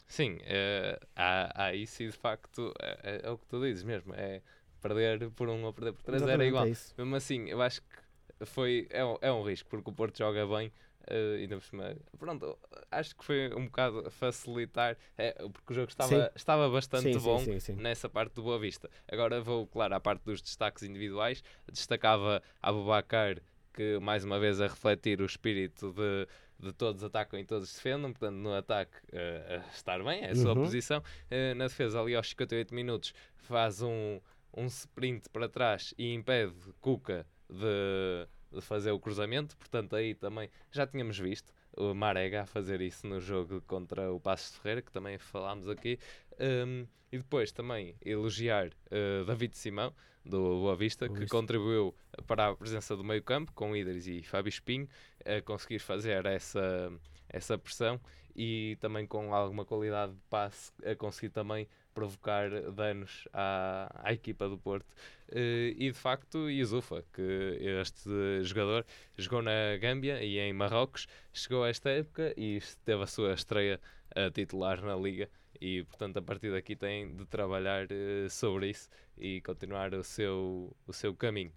[0.06, 3.82] Sim, eh, há, há isso e de facto é, é- é o que tu dizes
[3.82, 4.42] mesmo, é
[4.80, 6.66] perder por um ou perder por três era Exatamente, igual.
[6.66, 6.94] é isso.
[6.98, 10.46] Mesmo assim, eu acho que foi, é, um, é um risco, porque o Porto joga
[10.46, 10.70] bem
[11.06, 11.96] eh, ainda por cima.
[12.18, 12.58] Pronto,
[12.90, 16.36] acho que foi um bocado facilitar, é, porque o jogo estava, Sim.
[16.36, 18.90] estava bastante sim, bom sim, nessa parte do Boa Vista.
[19.08, 21.42] Agora vou, claro, à parte dos destaques individuais.
[21.70, 23.38] Destacava Abubacar,
[23.72, 26.26] que mais uma vez a refletir o espírito de,
[26.64, 30.55] de todos atacam e todos defendam, portanto no ataque a estar bem, é a sua
[30.55, 30.62] Uhum.
[30.62, 31.03] posição.
[31.31, 34.20] Eh, na defesa, ali aos 58 minutos, faz um,
[34.57, 40.48] um sprint para trás e impede Cuca de, de fazer o cruzamento, portanto aí também
[40.72, 44.92] já tínhamos visto o Marega a fazer isso no jogo contra o Passos Ferreira, que
[44.92, 45.98] também falámos aqui.
[46.40, 49.92] Um, e depois também elogiar uh, David Simão,
[50.24, 51.37] do Boa Vista, Boa que Vista.
[51.37, 51.94] contribuiu
[52.27, 54.88] para a presença do meio campo, com Idris e Fábio Espinho,
[55.24, 56.92] a conseguir fazer essa,
[57.28, 58.00] essa pressão
[58.34, 64.48] e também com alguma qualidade de passe, a conseguir também provocar danos à, à equipa
[64.48, 64.87] do Porto.
[65.30, 68.84] Eh, e de facto, Yusufa, que este jogador
[69.16, 73.80] jogou na Gâmbia e em Marrocos, chegou a esta época e teve a sua estreia
[74.14, 75.30] a titular na Liga.
[75.60, 80.76] E portanto, a partir daqui tem de trabalhar eh, sobre isso e continuar o seu,
[80.87, 81.52] o seu caminho.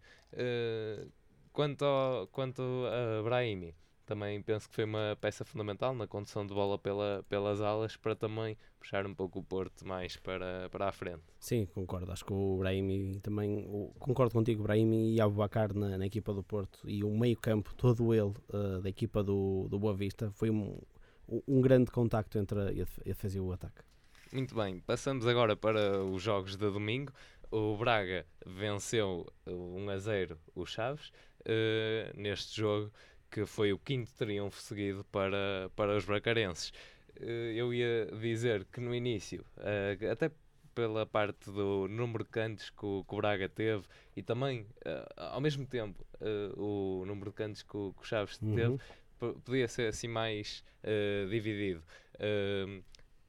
[1.57, 3.73] Quanto, ao, quanto a Brahimi,
[4.05, 8.15] também penso que foi uma peça fundamental na condução de bola pela, pelas alas para
[8.15, 11.23] também puxar um pouco o Porto mais para, para a frente.
[11.39, 12.11] Sim, concordo.
[12.11, 16.43] Acho que o Brahimi também, o- concordo contigo, Brahimi e Abubacar na, na equipa do
[16.43, 20.77] Porto e o meio-campo, todo ele eh, da equipa do, do Boa Vista, foi um,
[21.47, 23.81] um grande contacto entre a a defesa e o ataque.
[24.31, 27.11] Muito bem, passamos agora para os jogos de domingo.
[27.49, 31.11] O Braga venceu uh, 1 a 0 o Chaves
[31.45, 32.91] eh, neste jogo,
[33.31, 36.71] que foi o quinto triunfo seguido para, para os bracarenses.
[37.19, 40.31] Eh, eu ia dizer que no início, eh, até
[40.75, 43.83] pela parte do número de cantos que o, que o Braga teve
[44.15, 44.67] e também,
[45.15, 46.05] ao mesmo tempo,
[46.55, 48.79] o número de cantos que o, que o Chaves teve, Uhum.
[49.19, 50.63] p- podia ser assim mais
[51.31, 51.81] dividido.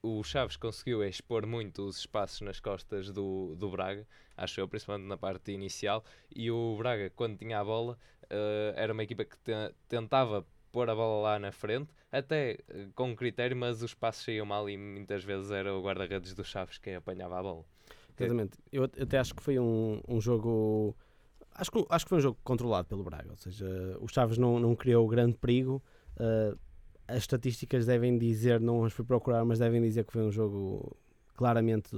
[0.02, 4.06] O Chaves conseguiu expor muito os espaços nas costas do, do Braga,
[4.38, 6.02] acho eu, principalmente na parte inicial,
[6.34, 7.98] e o Braga, quando tinha a bola,
[8.30, 12.86] eh, era uma equipa que te- tentava pôr a bola lá na frente, até eh,
[12.94, 16.78] com critério, mas os passos saíam mal e muitas vezes era o guarda-redes do Chaves
[16.78, 17.64] quem apanhava a bola.
[18.18, 18.58] Exatamente.
[18.72, 20.96] Eu at- até acho que foi um, um jogo.
[21.54, 23.30] Acho que, acho que foi um jogo controlado pelo Braga.
[23.30, 23.66] Ou seja,
[24.00, 25.82] o Chaves não, não criou grande perigo.
[26.16, 26.58] Uh,
[27.06, 30.96] as estatísticas devem dizer, não as fui procurar, mas devem dizer que foi um jogo
[31.38, 31.90] claramente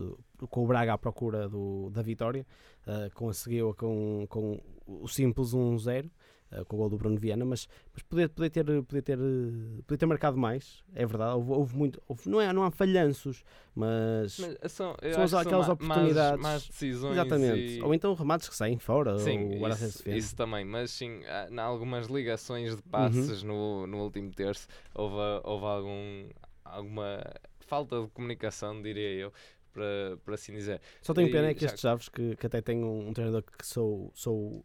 [0.51, 2.47] com o Braga à procura do, da vitória.
[2.87, 6.07] Uh, conseguiu com, com o simples 1-0.
[6.53, 9.83] uh, com o gol do Bruno Viana, mas, mas poder, poder, ter, poder, ter, uh,
[9.87, 11.35] poder ter marcado mais, é verdade.
[11.37, 13.43] Houve, houve muito, houve- não, é, não há falhanços,
[13.75, 14.95] mas, Mas são,
[15.29, 16.43] São aquelas ma- oportunidades.
[16.43, 17.79] Más decisões Exatamente.
[17.79, 19.51] e- Ou então remates que saem fora, Sim,
[19.85, 22.77] isso, isso também, mas sim, há- em algumas ligações Uhum.
[22.77, 26.29] de passes no, no último terço houve, houve algum,
[26.65, 27.23] alguma
[27.71, 29.33] falta de comunicação, diria eu,
[29.73, 30.81] para, para assim dizer.
[31.01, 33.65] Só tenho pena é que estes Chaves, que, que até tem um, um treinador que
[33.65, 34.65] sou, sou,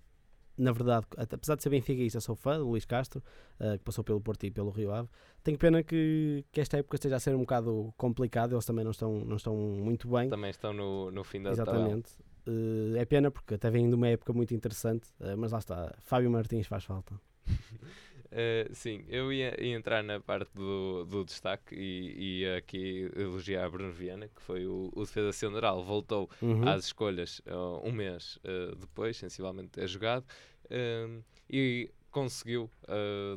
[0.57, 3.23] na verdade, apesar de ser benfiquista, sou fã, do Luís Castro,
[3.59, 5.07] eh, que passou pelo Porto e pelo Rio Ave.
[5.43, 8.91] Tenho pena que, que esta época esteja a ser um bocado complicada, eles também não
[8.91, 10.27] estão, não estão muito bem.
[10.27, 11.77] Também estão no, no fim da tabela.
[11.77, 12.09] Exatamente.
[12.47, 15.93] Eh, é pena porque até vem de uma época muito interessante, eh, mas lá está,
[15.99, 17.13] Fábio Martins faz falta.
[18.35, 23.69] Uh, sim, eu ia, ia entrar na parte do, do destaque e ia aqui elogiar
[23.69, 26.67] Bruno Viana, que foi o, o defesa central, voltou Uhum.
[26.67, 30.25] às escolhas uh, um mês uh, depois, sensivelmente ter jogado,
[30.69, 32.69] um, e conseguiu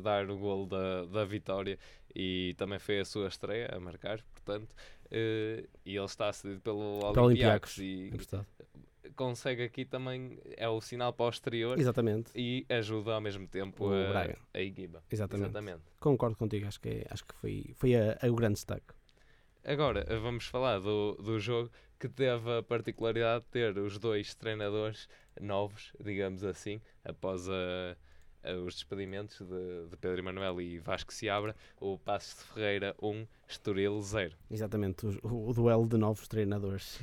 [0.03, 1.77] dar o gol da, da vitória
[2.15, 4.73] e também foi a sua estreia a marcar, portanto,
[5.11, 8.79] e ele está cedido pelo Olympiacos Olympiacos, e É.
[9.15, 13.85] consegue aqui também, é o sinal para o exterior Exatamente, e ajuda ao mesmo tempo
[13.85, 14.37] O a, Braga.
[14.53, 15.03] a equipa.
[15.11, 15.45] exatamente.
[15.49, 15.81] Exatamente.
[15.99, 18.93] Concordo contigo, acho que, é- acho que foi, foi a, a- o grande destaque.
[19.63, 21.69] Agora vamos falar do, do jogo
[21.99, 25.07] que teve a particularidade de ter os dois treinadores
[25.39, 27.97] novos, digamos assim, após a-
[28.65, 34.01] os despedimentos de, de Pedro Emanuel e Vasco Seabra, o Passos de Ferreira 1, Estoril
[34.01, 34.35] 0.
[34.49, 36.99] Exatamente, o, o duelo de novos treinadores.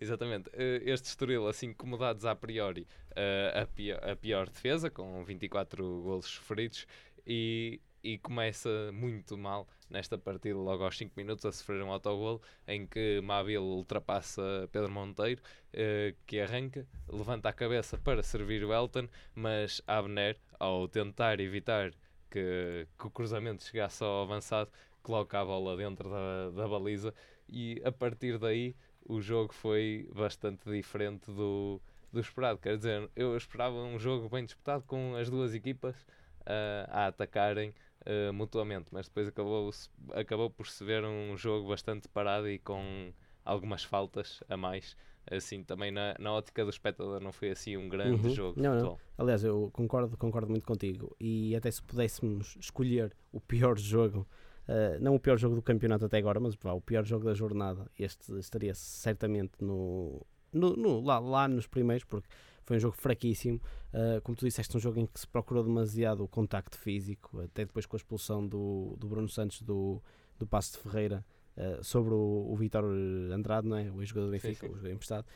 [0.00, 0.50] Exatamente.
[0.52, 2.86] Eh, Este Estoril, assim como dados a priori,
[3.16, 6.86] eh, a, pior, a pior defesa, com 24 golos sofridos,
[7.26, 12.40] e, e começa muito mal nesta partida, logo aos 5 minutos, a sofrer um autogol,
[12.66, 15.40] em que Mabil ultrapassa Pedro Monteiro,
[15.72, 21.92] eh, que arranca, levanta a cabeça para servir o Elton, mas Abner, ao tentar evitar
[22.30, 24.70] que, que o cruzamento chegasse ao avançado,
[25.02, 27.14] coloca a bola dentro da, da baliza,
[27.48, 31.80] e a partir daí o jogo foi bastante diferente do,
[32.12, 32.58] do esperado.
[32.58, 35.96] Quer dizer, eu esperava um jogo bem disputado com as duas equipas
[36.44, 37.74] ah, a atacarem
[38.08, 39.70] ah, mutuamente, mas depois acabou,
[40.14, 43.12] acabou por se ver um jogo bastante parado e com
[43.44, 44.96] algumas faltas a mais.
[45.30, 48.34] Assim, também na, na ótica do espectador não foi assim um grande Uhum.
[48.34, 48.98] jogo Não, não.
[49.18, 51.14] Aliás, eu concordo, concordo muito contigo.
[51.20, 54.26] E até se pudéssemos escolher o pior jogo,
[54.66, 57.34] eh, não o pior jogo do campeonato até agora, mas vá, o pior jogo da
[57.34, 62.28] jornada, este estaria certamente no, no, no- lá, lá nos primeiros, porque
[62.68, 63.60] foi um jogo fraquíssimo.
[63.92, 67.64] Eh, como tu disseste, um jogo em que se procurou demasiado o contacto físico, até
[67.64, 70.00] depois com a expulsão do, do Bruno Santos do,
[70.38, 71.24] do Passo de Ferreira
[71.56, 72.84] eh, sobre o, o Vítor
[73.32, 73.90] Andrade, não é?
[73.90, 75.26] o ex-jogador do Benfica, o jogador emprestado.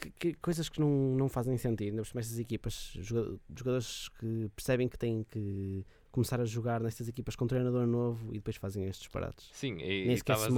[0.00, 4.88] Que- que- coisas que não, não fazem sentido, cima estas equipas, joga- jogadores que percebem
[4.88, 8.84] que têm que começar a jogar nestas equipas com um treinador novo e depois fazem
[8.84, 9.48] estes disparates.
[9.52, 10.48] Sim, e estavas a,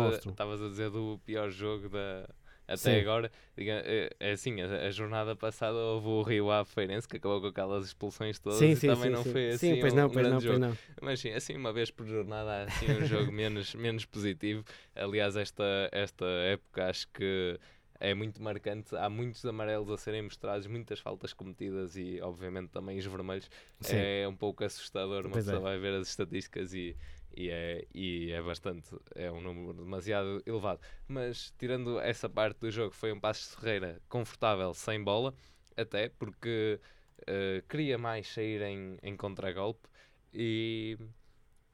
[0.63, 2.27] a dizer do pior jogo da,
[2.67, 3.01] até Sim.
[3.01, 3.31] agora.
[3.57, 7.41] Diga, é, é assim, a, a jornada passada houve o Rio Ave Feirense que acabou
[7.41, 9.97] com aquelas expulsões todas sim, e sim, também sim, não foi assim Sim, pois um,
[9.97, 10.79] não, pois não, pois não.
[11.01, 14.65] Mas sim, assim uma vez por jornada há assim um jogo menos, menos positivo.
[14.95, 17.59] Aliás, esta, esta época acho que
[18.01, 18.95] é muito marcante.
[18.97, 23.51] Há muitos amarelos a serem mostrados, muitas faltas cometidas e, obviamente, também os vermelhos.
[23.81, 23.97] Sim.
[23.97, 25.23] É um pouco assustador.
[25.25, 25.63] Uma Pois pessoa é.
[25.63, 26.97] vai ver as estatísticas e,
[27.37, 28.97] e, é, e é bastante.
[29.15, 30.81] É um número demasiado elevado.
[31.07, 35.35] Mas, tirando essa parte do jogo, foi um Passos de Ferreira confortável, sem bola,
[35.77, 36.81] até porque
[37.27, 39.89] eh, queria mais sair em, em contragolpe
[40.33, 40.99] e,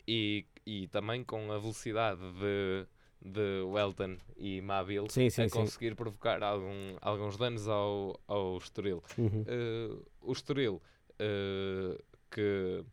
[0.06, 2.86] e, e também com a velocidade de,
[3.20, 5.58] de Welton e Mabil Sim, sim, a sim.
[5.58, 9.02] conseguir provocar algum, alguns danos ao, ao Estoril.
[9.16, 9.44] Uhum.
[9.46, 10.82] Eh, o Estoril,
[11.18, 12.84] eh, que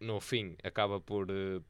[0.00, 1.60] no fim acaba por, eh,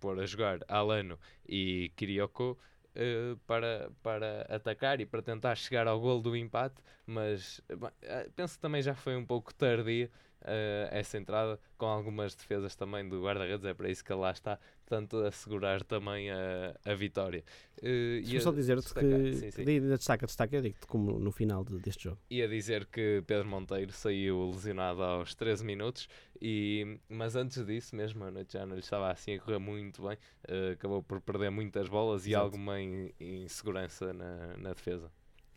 [0.00, 2.58] por a jogar Alano e Kirioko
[2.94, 7.60] eh, para, para atacar e para tentar chegar ao gol do empate, mas
[8.02, 10.10] eh, penso que também já foi um pouco tardia
[10.42, 14.32] eh, essa entrada, com algumas defesas também do guarda-redes, é para isso que ele lá
[14.32, 17.44] está, portanto, assegurar também a, a vitória.
[17.82, 19.64] Eh, Deixa-me só dizer-te que sim, sim.
[19.64, 22.18] de- de destaca, destaca, eu digo-te como no final de- deste jogo.
[22.30, 26.08] ia dizer que Pedro Monteiro saiu lesionado aos 13 minutos,
[26.40, 30.02] e, mas antes disso, mesmo a noite já não lhe estava assim a correr muito
[30.08, 30.16] bem,
[30.48, 32.44] eh, acabou por perder muitas bolas e Exato.
[32.46, 35.10] alguma in- insegurança na, na defesa.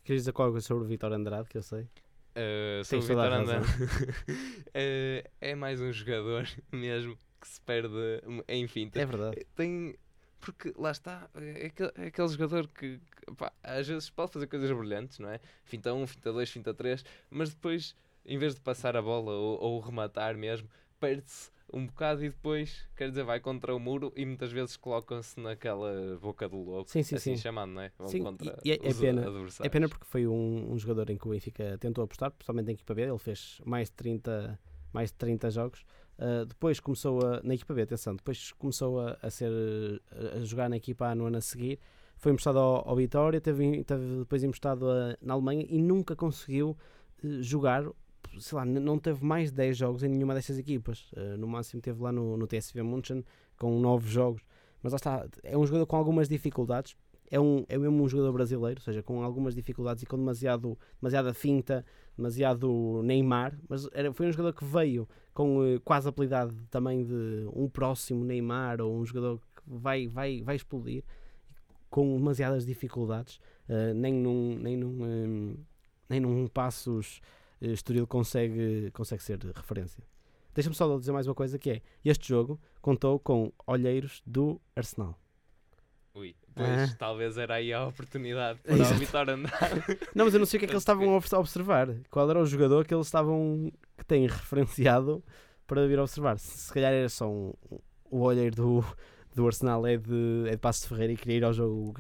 [0.03, 1.87] Queres dizer qualquer coisa sobre o Vitor Andrade, que eu sei?
[2.35, 3.31] Uh, sobre o Vitor.
[3.33, 3.59] André,
[4.73, 9.01] Eh, é mais um jogador mesmo que se perde em fintas.
[9.01, 9.45] É verdade.
[9.55, 9.95] Tem.
[10.39, 14.47] Porque lá está, é aquele, é aquele jogador que, que, pá, às vezes pode fazer
[14.47, 15.39] coisas brilhantes, não é?
[15.63, 19.59] Finta 1, finta 2, finta 3, mas depois, em vez de passar a bola ou,
[19.61, 20.67] ou rematar mesmo,
[20.99, 25.39] perde-se um bocado e depois, quer dizer, vai contra o muro e muitas vezes colocam-se
[25.39, 27.41] naquela boca do lobo, Sim, sim, assim sim.
[27.41, 27.91] chamado, não é?
[27.99, 29.59] Vão Sim, contra e- é- é pena- adversários.
[29.61, 32.73] É pena porque foi um, um jogador em que o Benfica tentou apostar, principalmente em
[32.73, 34.59] equipa B, ele fez mais de 30,
[34.91, 35.85] mais de 30 jogos.
[36.21, 39.51] Uh, depois começou a, na equipa B, atenção, depois começou a, a ser
[40.11, 41.79] a, jogar na equipa A no ano a seguir.
[42.15, 46.77] foi emprestado ao, ao Vitória, teve, teve depois emprestado a- na Alemanha e nunca conseguiu
[47.23, 47.83] eh, jogar,
[48.39, 51.09] sei lá, não teve mais de 10 jogos em nenhuma dessas equipas.
[51.15, 53.25] Eh, no máximo teve lá no, no TSV München
[53.57, 54.43] com 9 jogos.
[54.83, 56.95] Mas lá está, é um jogador com algumas dificuldades.
[57.31, 60.77] É, um, é mesmo um jogador brasileiro, ou seja, com algumas dificuldades e com demasiado,
[61.01, 61.83] demasiada finta,
[62.17, 63.57] demasiado Neymar.
[63.69, 67.69] Mas era, foi um jogador que veio com eh, quase a habilidade também de um
[67.69, 71.03] próximo Neymar ou um jogador que vai, vai, vai explodir
[71.89, 73.39] com demasiadas dificuldades.
[73.69, 75.57] eh, nem num, nem num, eh,
[76.09, 77.21] nem num passos
[77.61, 80.03] uh, Estoril consegue, consegue ser referência.
[80.53, 85.20] Deixa-me só dizer mais uma coisa que é, este jogo contou com olheiros do Arsenal.
[86.53, 86.95] Pois Ah.
[86.99, 88.93] talvez era aí a oportunidade para Exato.
[88.93, 89.51] o Vitória andar.
[90.15, 91.87] Não, mas eu não sei o que é que eles estavam a obs- a observar.
[92.09, 95.23] Qual era o jogador que eles estavam que têm referenciado
[95.65, 96.37] para vir observar?
[96.39, 97.53] Se, se calhar era só um,
[98.09, 98.85] o olheiro do,
[99.33, 101.93] do Arsenal é de, é de Passos de Ferreira e queria ir ao jogo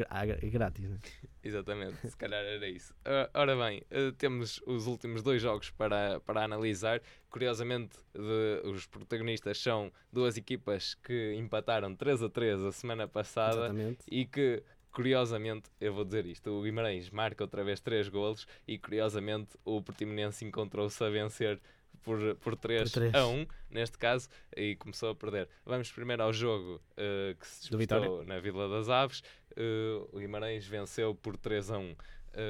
[0.51, 0.89] grátis.
[0.89, 0.97] Né?
[1.43, 2.93] Exatamente, se calhar era isso.
[3.03, 7.01] Ah, ora bem, ah, temos os últimos dois jogos para, para analisar.
[7.29, 13.65] Curiosamente, de- os protagonistas são duas equipas que empataram 3 a 3 a semana passada
[13.65, 14.03] Exatamente.
[14.09, 18.77] e que, curiosamente, eu vou dizer isto: o Guimarães marca outra vez 3 golos e,
[18.77, 21.59] curiosamente, o Portimonense encontrou-se a vencer.
[22.03, 23.13] Por, por 3 Por três.
[23.13, 25.47] a 1, neste caso, e começou a perder.
[25.65, 29.21] Vamos primeiro ao jogo ah, que se disputou na Vila das Aves.
[29.51, 31.91] Uh, o Guimarães venceu por 3 a 1.
[31.91, 31.93] Uh,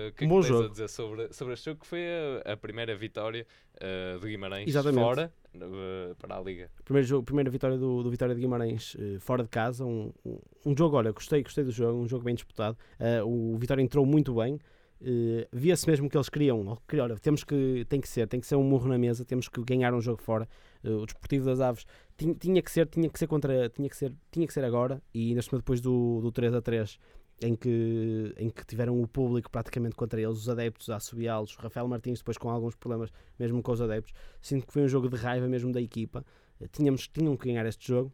[0.10, 0.66] o que é Um bom que tens jogo.
[0.66, 1.82] a dizer sobre, sobre este jogo?
[1.82, 2.02] Que foi
[2.46, 3.46] a, a primeira vitória
[3.78, 5.04] uh, do Guimarães Exatamente.
[5.04, 6.70] fora uh, para a Liga.
[6.86, 9.84] Primeiro jogo, primeira vitória do, do Vitória de Guimarães eh, fora de casa.
[9.84, 12.78] Um, um, um jogo, olha, gostei, gostei do jogo, um jogo bem disputado.
[13.00, 14.60] Eh, o Vitória entrou muito bem.
[15.04, 18.56] Eh, Via-se mesmo que eles queriam, olha, temos que, tem que ser, tem que ser
[18.56, 20.48] um murro na mesa, temos que ganhar um jogo fora.
[20.84, 21.86] Eh, o Desportivo das Aves
[22.18, 25.02] tinha, tinha que ser, tinha que ser contra, tinha que ser, tinha que ser agora
[25.14, 27.00] e ainda depois do, do 3 a 3
[27.44, 31.88] em que, em que tiveram o público praticamente contra eles, os adeptos a assobiá-los, Rafael
[31.88, 33.10] Martins depois com alguns problemas
[33.40, 34.14] mesmo com os adeptos.
[34.42, 36.24] Sinto que foi um jogo de raiva mesmo da equipa.
[36.60, 38.14] Eh, Tínhamos, tinham que ganhar este jogo.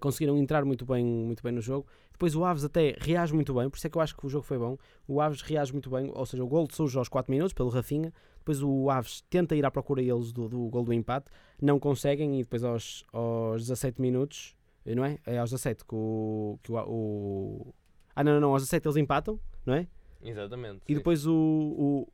[0.00, 1.86] Conseguiram entrar muito bem, muito bem no jogo.
[2.16, 4.28] Depois o Aves até reage muito bem, por isso é que eu acho que o
[4.30, 4.78] jogo foi bom.
[5.06, 8.10] O Aves reage muito bem, ou seja, o gol surge aos 4 minutos pelo Rafinha.
[8.38, 11.26] Depois o Aves tenta ir à procura eles do, do gol do empate,
[11.60, 15.18] não conseguem e depois aos, aos 17 minutos, eh, não é?
[15.26, 17.74] É aos 17 que o, que o, o-
[18.14, 19.86] Ah, não, não, não, aos 17 eles empatam, não é?
[20.22, 20.80] Exatamente.
[20.88, 20.94] E sim.
[20.94, 22.08] depois o, o,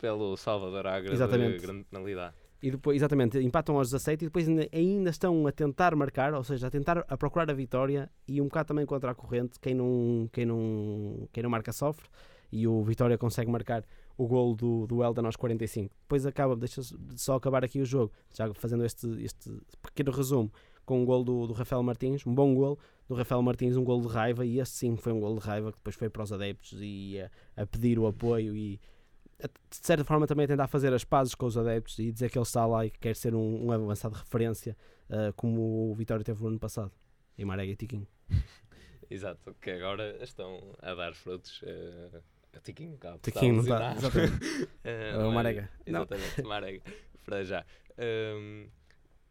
[0.00, 1.58] Pelo Salvador Agra Exatamente.
[1.60, 2.34] de grande penalidade.
[2.60, 6.42] E depois, exatamente, empatam aos 17 e depois ainda, ainda estão a tentar marcar, ou
[6.42, 9.60] seja, a tentar a procurar a vitória e um bocado também contra a corrente.
[9.60, 12.08] Quem não, quem não, quem não marca sofre.
[12.50, 13.84] E o Vitória consegue marcar
[14.16, 15.94] o gol do, do Elden aos 45.
[16.00, 16.80] Depois acaba, deixa
[17.14, 20.50] só acabar aqui o jogo, já fazendo este, este pequeno resumo,
[20.84, 24.00] com um gol do, do Rafael Martins, um bom gol do Rafael Martins, um gol
[24.00, 24.46] de raiva.
[24.46, 27.20] E este sim foi um gol de raiva que depois foi para os adeptos e
[27.20, 28.80] a, a pedir o apoio e
[29.40, 32.36] de certa forma também a tentar fazer as pazes com os adeptos e dizer que
[32.38, 34.76] ele está lá e que quer ser um, um avançado de referência
[35.08, 36.90] ah, como o Vitória teve no ano passado
[37.36, 38.06] em Marega e Tiquinho
[39.10, 41.62] Exato, que agora estão a dar frutos.
[41.62, 42.22] Uh,
[42.54, 43.16] a Tiquinho cá.
[43.22, 44.34] Tiquinho não está, exatamente.
[44.44, 45.70] Uh, É o Marega.
[45.86, 46.00] Não.
[46.02, 46.82] Exatamente, Marega.
[47.24, 47.64] Para já.
[47.98, 48.68] Um,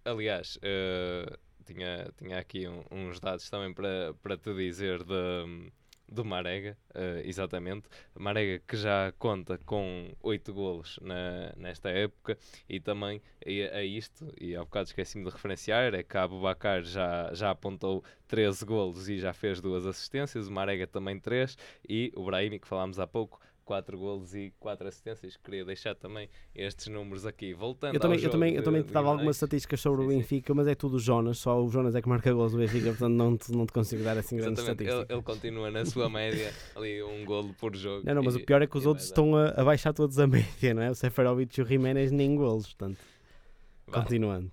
[0.04, 5.72] aliás, uh, tinha, tinha aqui um- uns dados também para, para te dizer de,
[6.10, 7.88] do Marega, uh, exatamente.
[8.15, 12.38] Marega que já conta com 8 golos na, nesta época
[12.70, 16.84] e também a, a isto, e há bocado esqueci-me de referenciar, é que a Abubacar
[16.84, 22.12] já, já apontou 13 golos e já fez duas assistências, o Marega também 3 e
[22.15, 25.36] o Brahimi, que falámos há pouco, 4 golos e 4 assistências.
[25.36, 27.54] Queria deixar também estes números aqui.
[27.54, 30.02] Voltando Eu também, eu também, jogo eu também de- te de dava algumas estatísticas sobre
[30.02, 30.18] o Sim, sim.
[30.20, 32.88] Benfica, mas é tudo o Jonas, só o Jonas é que marca gols do Benfica,
[32.88, 35.16] portanto não te, não te consigo dar assim grandes Exatamente, ele, estatísticas.
[35.18, 38.06] ele continua na sua média, ali um golo por jogo.
[38.06, 40.18] Não, não, mas e- o pior é que os outros estão a, a baixar todos
[40.18, 40.90] a média, não é?
[40.90, 42.98] O Seferovic e o Jiménez nem golos, portanto,
[43.86, 44.02] Vá.
[44.02, 44.50] continuando.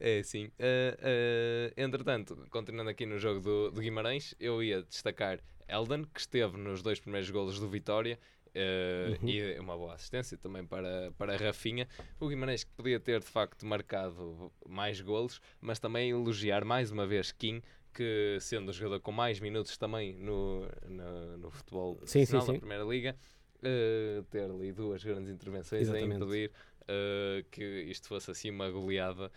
[0.00, 0.50] É, sim.
[0.58, 6.20] Eh, eh, entretanto, continuando aqui no jogo do, do Guimarães, eu ia destacar Elden, que
[6.20, 8.18] esteve nos dois primeiros golos do Vitória.
[8.58, 9.28] Eh, Uhum.
[9.28, 11.86] E uma boa assistência também para, para Rafinha.
[12.18, 17.06] O Guimarães que podia ter de facto marcado mais golos, mas também elogiar mais uma
[17.06, 17.62] vez Kim,
[17.94, 22.46] que sendo o jogador com mais minutos também no, no, no futebol Sim, sim, nacional,
[22.46, 22.52] sim.
[22.54, 23.16] na Primeira Liga,
[23.62, 26.12] eh, ter ali duas grandes intervenções Exatamente.
[26.12, 26.50] a impedir
[26.88, 29.30] eh, que isto fosse assim uma goleada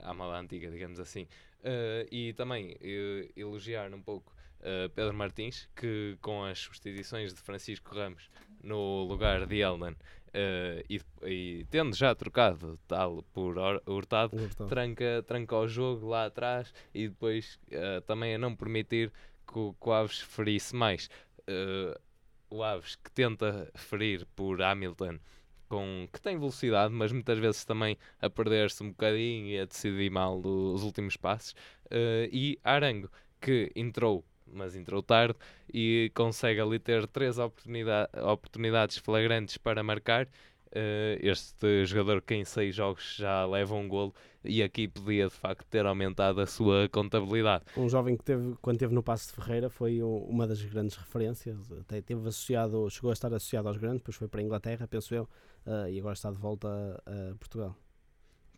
[0.00, 1.26] à mala antiga, digamos assim.
[2.10, 2.76] E também
[3.36, 8.30] elogiar um pouco eh, Pedro Martins, que com as substituições de Francisco Ramos
[8.62, 9.96] no lugar de Elden
[10.32, 13.56] eh, e, e tendo já trocado tal por
[13.86, 14.66] Hurtado, Gostou.
[14.66, 19.12] tranca, tranca o jogo lá atrás e depois eh, também a não permitir
[19.46, 21.08] que o, que o Aves ferisse mais.
[21.40, 21.98] Uh,
[22.48, 25.18] o Aves que tenta ferir por Hamilton,
[25.68, 30.10] com, que tem velocidade, mas muitas vezes também a perder-se um bocadinho e a decidir
[30.10, 31.52] mal os últimos passos.
[31.86, 33.10] Uh, e Arango,
[33.40, 35.34] que entrou, mas entrou tarde,
[35.72, 40.28] e consegue ali ter três oportunidade, oportunidades flagrantes para marcar.
[40.74, 45.34] Uh, este jogador que em seis jogos já leva um golo e aqui podia de
[45.34, 47.64] facto ter aumentado a sua contabilidade.
[47.76, 51.70] Um jovem que teve, quando teve no Passo de Ferreira foi uma das grandes referências,
[51.72, 55.14] até teve associado, chegou a estar associado aos grandes, depois foi para a Inglaterra, penso
[55.14, 55.28] eu,
[55.66, 56.68] uh, e agora está de volta
[57.04, 57.76] a, a Portugal.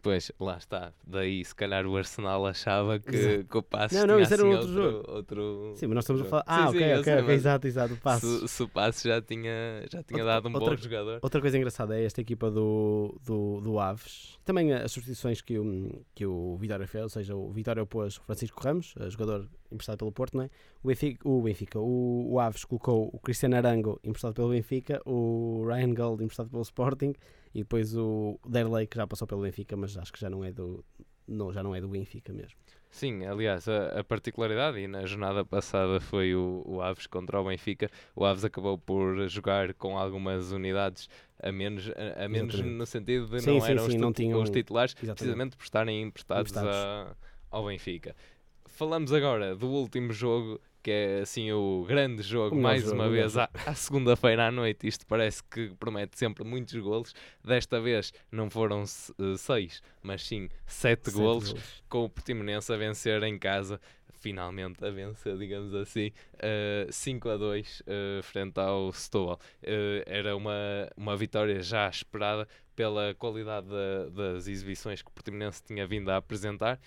[0.05, 0.93] Pois, lá está.
[1.07, 4.53] Daí, se calhar, o Arsenal achava que, que o Passos Não, não, isso era assim,
[4.55, 5.11] outro, outro, jogo.
[5.17, 6.45] outro Sim, mas nós estamos a falar.
[6.47, 7.95] Ah, Sim, ok, sim, ok, sei, ok, mas exato, exato.
[7.95, 8.41] O Passos.
[8.41, 11.19] Se, se o Passos já tinha, já tinha Outra- dado um outra- bom jogador.
[11.23, 14.39] Outra coisa engraçada é esta equipa do, do, do Aves.
[14.45, 18.23] Também as substituições que o, que o Vitória fez, ou seja, o Vitória pôs o
[18.25, 20.51] Francisco Ramos, eh, jogador emprestado pelo Porto, não é?
[20.83, 25.65] O Benfica, o, Benfica, o, o Aves colocou o Cristiano Arango, emprestado pelo Benfica, o
[25.67, 27.15] Ryan Gold, emprestado pelo Sporting,
[27.55, 30.51] e depois o Derlei, que já passou pelo Benfica, mas acho que já não é
[30.53, 30.85] do,
[31.27, 32.59] não, já não é do Benfica mesmo.
[32.91, 37.45] Sim, aliás, a, a particularidade, e na jornada passada foi o, o Aves contra o
[37.45, 41.09] Benfica, o Aves acabou por jogar com algumas unidades
[41.43, 44.13] a menos, a, a menos no sentido de Sim, não sim, eram sim, os, não
[44.13, 45.15] tinham- os titulares, Exatamente.
[45.17, 46.73] precisamente por estarem emprestados, Emprestados.
[46.73, 47.17] a-
[47.51, 48.15] ao Benfica.
[48.67, 53.09] Falamos agora do último jogo, que é assim o grande jogo, O mais jogo, uma
[53.09, 54.87] vez, à, à segunda-feira à noite.
[54.87, 57.15] Isto parece que promete sempre muitos golos.
[57.43, 61.83] Desta vez não foram eh, seis, mas sim sete, Sete golos golos.
[61.89, 63.81] com o Portimonense a vencer em casa,
[64.13, 69.41] finalmente a vencer, digamos assim, eh, 5 a 2 eh, frente ao Setúbal.
[69.63, 70.53] Eh, era uma,
[70.97, 76.17] uma vitória já esperada pela qualidade da- das exibições que o Portimonense tinha vindo a
[76.17, 76.79] apresentar.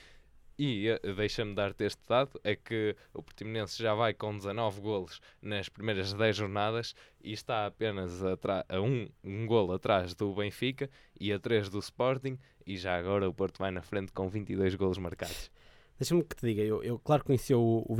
[0.59, 5.19] E eh, deixa-me dar-te este dado: é que o Portimonense já vai com 19 golos
[5.41, 10.89] nas primeiras 10 jornadas e está apenas atra- a um, um golo atrás do Benfica
[11.19, 12.37] e a 3 do Sporting.
[12.65, 15.51] E já agora o Porto vai na frente com 22 golos marcados.
[15.99, 17.95] Deixa-me que te diga, eu, eu claro conheci o, o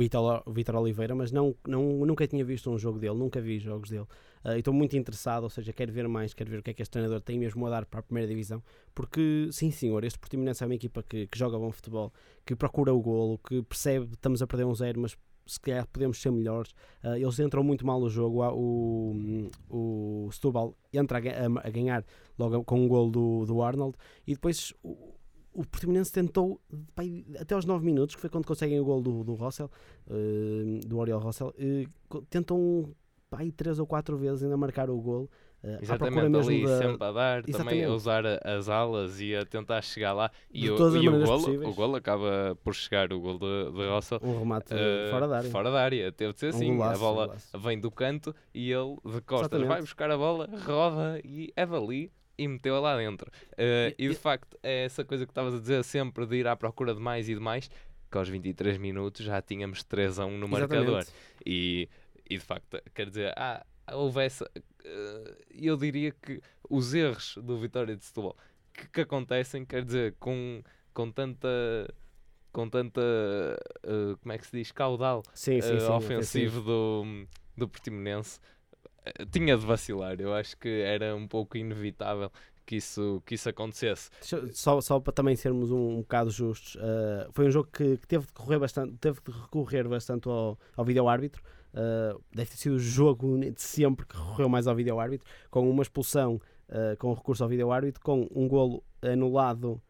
[0.46, 3.90] o Vitor Oliveira, mas não, não, nunca tinha visto um jogo dele, nunca vi jogos
[3.90, 4.06] dele.
[4.44, 6.82] E estou muito interessado, ou seja, quero ver mais, quero ver o que é que
[6.82, 8.62] este treinador tem mesmo a dar para a primeira divisão,
[8.94, 12.12] porque sim senhor, este Portimonense é uma equipa que, que joga bom futebol,
[12.46, 15.16] que procura o golo, que percebe que estamos a perder um zero, mas
[15.46, 16.74] se calhar podemos ser melhores.
[17.02, 22.04] Ah, eles entram muito mal no jogo, o, o Setúbal entra a, a- a ganhar
[22.38, 25.14] logo com um golo do, do Arnold, e depois o,
[25.54, 26.60] o Portimonense tentou
[27.40, 29.70] até aos 9 minutos, que foi quando conseguem o gol do, do Russell,
[30.08, 31.52] eh, do Oriol Russell,
[32.08, 32.94] co- tentam
[33.30, 35.30] pá, aí 3 ou 4 vezes ainda marcar o gol.
[35.62, 37.84] eh, à procura Exatamente, ali da, sempre a dar, também Exatamente.
[37.84, 40.30] a usar as alas e a tentar chegar lá.
[40.52, 41.70] E, De o, e o, golo, possíveis.
[41.70, 44.20] o golo acaba por chegar, o golo de, de Russell.
[44.22, 45.50] um remate eh, fora da área.
[45.50, 46.76] Fora da área, teve de ser Um assim.
[46.76, 47.58] golaço, a bola golaço.
[47.58, 49.68] vem do canto e ele de costas Exatamente.
[49.68, 53.28] vai buscar a bola, roda e é dali e meteu-a lá dentro.
[53.56, 56.54] Eh, E- de facto, é essa coisa que estavas a dizer sempre de ir à
[56.56, 57.68] procura de mais e de mais,
[58.10, 60.98] que aos 23 minutos já tínhamos 3 a 1 no marcador.
[61.00, 61.12] Exatamente.
[61.44, 61.88] E,
[62.28, 64.50] e de facto, quer dizer, ah, houve essa.
[64.84, 68.36] eh, eu diria que os erros do Vitória de Setúbal
[68.72, 70.62] que, que acontecem, quer dizer, com,
[70.92, 71.48] com tanta.
[72.52, 73.00] com tanta.
[73.82, 74.72] eh, como é que se diz?
[74.72, 77.26] caudal Sim, sim, eh, sim, ofensivo do,
[77.56, 78.40] do Portimonense,
[79.30, 80.20] tinha de vacilar.
[80.20, 82.30] Eu acho que era um pouco inevitável
[82.66, 84.10] que isso, que isso acontecesse.
[84.52, 86.76] Só, só para também sermos um, um bocado justos,
[87.32, 90.84] foi um jogo que, que teve de correr bastante, teve de recorrer bastante ao, ao
[90.84, 91.42] vídeo-árbitro.
[91.74, 95.82] Eh, deve ter sido o jogo de sempre que recorreu mais ao vídeo-árbitro, com uma
[95.82, 99.80] expulsão eh, com recurso ao vídeo-árbitro, com um golo anulado,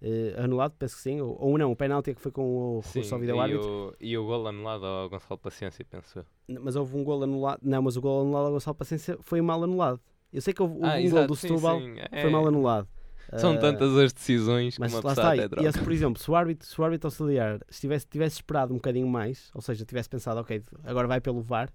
[0.00, 2.80] eh, anulado, penso que sim, ou, ou não, o penalti é que foi com o
[2.80, 6.24] recurso Sim, ao e, vídeo-árbitro, o, e o gol anulado ao Gonçalo Paciência, penso
[6.60, 9.62] mas houve um golo anulado, não, mas o golo anulado ao Gonçalo Paciência foi mal
[9.62, 10.00] anulado.
[10.32, 12.46] Eu sei que houve, Ah, um golo exato, do sim, Setúbal sim, foi é- mal
[12.46, 12.88] anulado.
[13.36, 15.92] São Eh, tantas as decisões que Mas uma lá pessoa está, até e esse, por
[15.92, 19.60] exemplo, se o árbitro, se o árbitro auxiliar estivesse, tivesse esperado um bocadinho mais, ou
[19.60, 21.72] seja, tivesse pensado, ok, agora vai pelo VAR,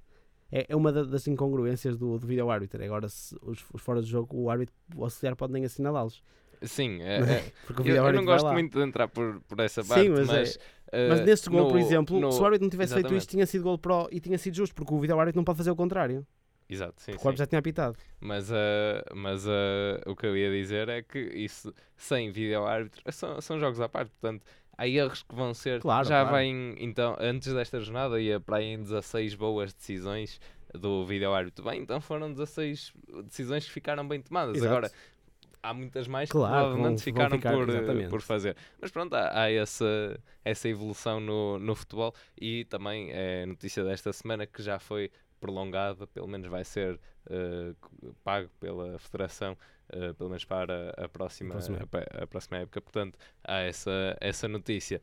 [0.52, 2.84] é, é uma da- das incongruências do, do vídeo árbitro.
[2.84, 6.24] Agora, se os, os fora de jogo, o árbitro o auxiliar pode nem assinalá-los.
[6.62, 7.22] Sim, é, é?
[7.22, 7.52] é.
[7.86, 10.60] Eu, eu não gosto muito de entrar por, por essa Sim, parte, mas mas, é-
[11.10, 13.22] Mas eh, neste gol, por no- exemplo, no- se o árbitro não tivesse feito Exatamente.
[13.24, 15.58] isto, tinha sido gol pro e tinha sido justo, porque o vídeo árbitro não pode
[15.58, 16.26] fazer o contrário.
[16.70, 17.28] Exato, sim, o sim.
[17.28, 17.97] árbitro já tinha apitado.
[18.20, 23.01] Mas, eh, mas eh, o que eu ia dizer é que isso sem vídeo árbitro
[23.11, 24.43] são, são jogos à parte, portanto
[24.80, 25.82] há erros que vão ser.
[25.82, 26.38] Claro, já claro.
[26.38, 30.39] vem, então, antes desta jornada ia para aí em 16 boas decisões
[30.74, 31.65] do vídeo árbitro.
[31.65, 32.93] Bem, então foram 16
[33.26, 34.55] decisões que ficaram bem tomadas.
[34.55, 34.72] Exato.
[34.72, 34.91] Agora,
[35.61, 38.09] há muitas mais Claro, que provavelmente ficaram ficar, por, exatamente.
[38.09, 38.55] por fazer.
[38.80, 44.13] Mas pronto, há, há essa, essa evolução no, no futebol e também é notícia desta
[44.13, 47.76] semana que já foi prolongada, pelo menos vai ser c-
[48.24, 49.58] pago pela Federação,
[49.90, 52.82] eh, pelo menos para a próxima, Próxima a a próxima época.
[52.82, 55.02] Portanto, há essa, essa notícia.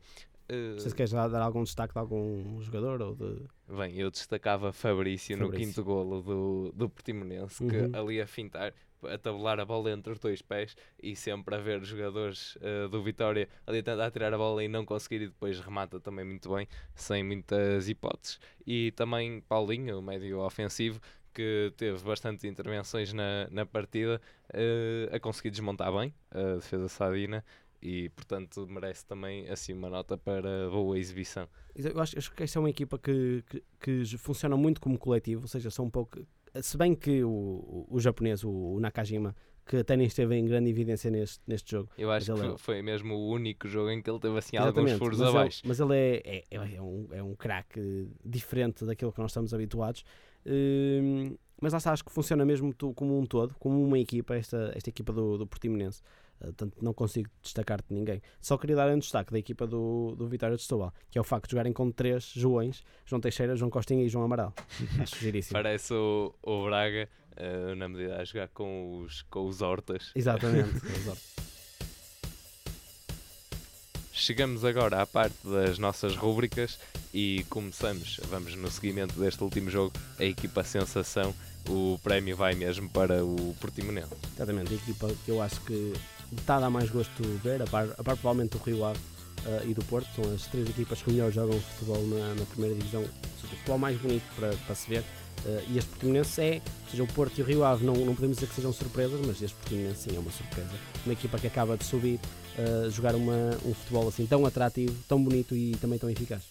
[0.49, 3.43] Sei se queres já dar algum destaque de algum jogador ou de.
[3.67, 5.67] Bem, eu destacava Fabrício, no Fabrício.
[5.67, 7.69] quinto golo do, do Portimonense, Uhum.
[7.69, 8.73] que ali a fintar,
[9.03, 13.01] a tabular a bola entre os dois pés e sempre a ver jogadores eh, do
[13.01, 16.53] Vitória ali a tentar tirar a bola e não conseguir e depois remata também muito
[16.53, 18.39] bem, sem muitas hipóteses.
[18.65, 20.99] E também Paulinho, o médio ofensivo,
[21.33, 24.19] que teve bastantes intervenções na, na partida,
[24.51, 27.43] eh, a conseguir desmontar bem a defesa sadina
[27.81, 31.47] e, portanto, merece também assim uma nota para boa exibição.
[31.75, 35.43] Eu acho, acho que esta é uma equipa que, que, que funciona muito como coletivo,
[35.43, 36.25] ou seja, são um pouco.
[36.61, 39.35] Se bem que o, o, japonês, o, o Nakajima,
[39.65, 41.89] que até nem esteve em grande evidência neste, neste jogo.
[41.97, 44.69] Eu acho que é- foi, mesmo o único jogo em que ele teve assim alguns
[44.71, 45.61] Exatamente, furos mas ele- abaixo.
[45.65, 49.53] mas ele é, é, é, é um, é um craque diferente daquilo que nós estamos
[49.53, 50.03] habituados.
[50.45, 54.71] Hum, mas lá está, acho que funciona mesmo como um todo, como uma equipa, esta,
[54.75, 56.01] esta equipa do, do Portimonense.
[56.41, 58.21] Uh, Portanto, não consigo destacar-te ninguém.
[58.41, 61.23] Só queria dar um destaque da equipa do, do Vitória de Setúbal, que é o
[61.23, 64.53] facto de jogarem com três Joões, João Teixeira, João Costinha e João Amaral.
[65.01, 65.53] Acho giríssimo.
[65.53, 70.11] Parece o, o Braga, eh, na medida a jogar com os, com os Hortas.
[70.15, 70.75] Exatamente.
[70.95, 71.21] exato.
[74.11, 76.79] Chegamos agora à parte das nossas rúbricas
[77.13, 81.35] e começamos, vamos no seguimento deste último jogo, a equipa sensação.
[81.69, 84.13] O prémio vai mesmo para o Portimonense.
[84.35, 85.93] Exatamente, a equipa que eu acho que
[86.35, 88.99] está a dar mais gosto ver, a par, a par provavelmente do Rio Ave
[89.45, 92.75] eh, e do Porto, são as três equipas que melhor jogam futebol na, na primeira
[92.75, 93.07] divisão, ou
[93.41, 95.03] seja, o futebol mais bonito para, para se ver.
[95.45, 98.15] eh, e este Portimonense é, ou seja, o Porto e o Rio Ave não, não
[98.15, 100.71] podemos dizer que sejam surpresas, mas este Portimonense sim é uma surpresa.
[101.05, 102.19] Uma equipa que acaba de subir,
[102.57, 106.43] eh, jogar uma, um futebol assim tão atrativo, tão bonito e também tão eficaz.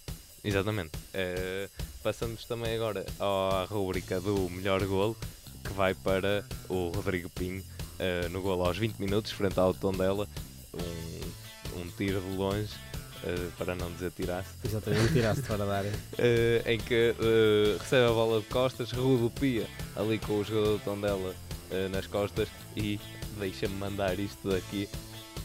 [0.44, 0.92] Exatamente.
[1.12, 1.68] Eh,
[2.02, 5.16] passamos também agora à rúbrica do melhor golo,
[5.64, 7.62] que vai para o Rodrigo Pinho,
[7.98, 10.28] eh, no golo aos 20 minutos, frente ao Tondela.
[10.74, 12.70] Um, um tiro de longe,
[13.24, 15.92] eh, para não dizer tirasse, Exatamente, tiraste fora da área.
[16.18, 17.14] eh, em que
[17.78, 21.34] recebe a bola de costas, rodopia ali com o jogador do Tondela
[21.90, 23.00] nas costas e
[23.38, 24.88] deixa-me mandar isto daqui.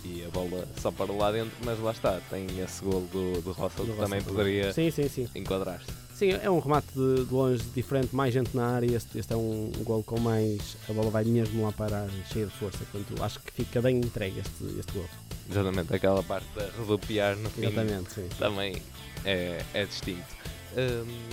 [0.03, 3.51] E a bola só para lá dentro, mas lá está, tem esse golo do, do
[3.51, 5.29] Russell Do que também Russell poderia sim, sim.
[5.35, 5.91] enquadrar-se.
[6.21, 8.95] Sim, é um remate de, de longe diferente, mais gente na área.
[8.95, 10.77] Este, este é um, um gol com mais.
[10.87, 12.77] A bola vai mesmo lá parar, cheia de força.
[12.91, 15.09] Portanto, acho que fica bem entregue este, este gol.
[15.49, 18.21] Exatamente, aquela parte de rodopiar no fim Exatamente, sim.
[18.21, 18.37] sim.
[18.37, 18.79] também
[19.25, 20.23] é, é distinto.
[20.77, 21.29] Hum,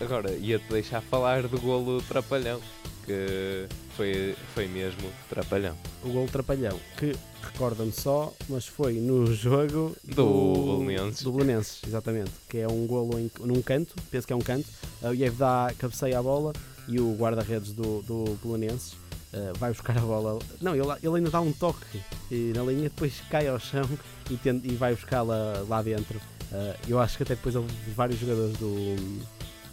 [0.00, 2.58] agora, ia-te deixar falar do golo trapalhão,
[3.04, 5.76] que foi, foi mesmo trapalhão.
[6.04, 11.22] O gol trapalhão, que recorda-me só, mas foi no jogo Do Belenenses.
[11.22, 12.30] Do Belenenses, exatamente.
[12.48, 14.66] Que é um golo em, num canto, penso que é um canto.
[15.02, 16.52] O Iev dá cabeceia à bola
[16.88, 20.38] e o guarda-redes do, do Belenenses uh, vai buscar a bola.
[20.60, 23.88] Não, ele, ele ainda dá um toque e na linha, depois cai ao chão
[24.30, 26.18] e, tenta- e vai buscá-la lá dentro.
[26.50, 28.96] Uh, eu acho que até depois houve vários jogadores do,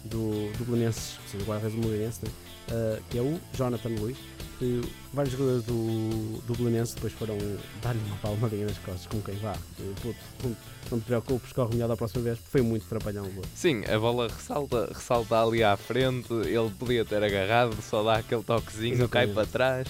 [0.04, 2.30] do, do Belenenses, ou seja, o guarda-redes do Belenenses, né?
[2.70, 4.16] Uh, que é o Jonathan Luiz.
[4.60, 4.80] que
[5.12, 7.36] vários jogadores do, do Belenenses depois foram
[7.82, 9.56] dar-lhe uma palmadinha nas costas, como quem vá.
[10.02, 10.56] Puto, puto,
[10.90, 13.42] não te preocupes, corre melhor da próxima vez, foi muito trapalhão o.
[13.54, 18.42] Sim, a bola ressalta, ressalta ali à frente, ele podia ter agarrado, só dá aquele
[18.42, 19.34] toquezinho, cai Exatamente.
[19.34, 19.88] para trás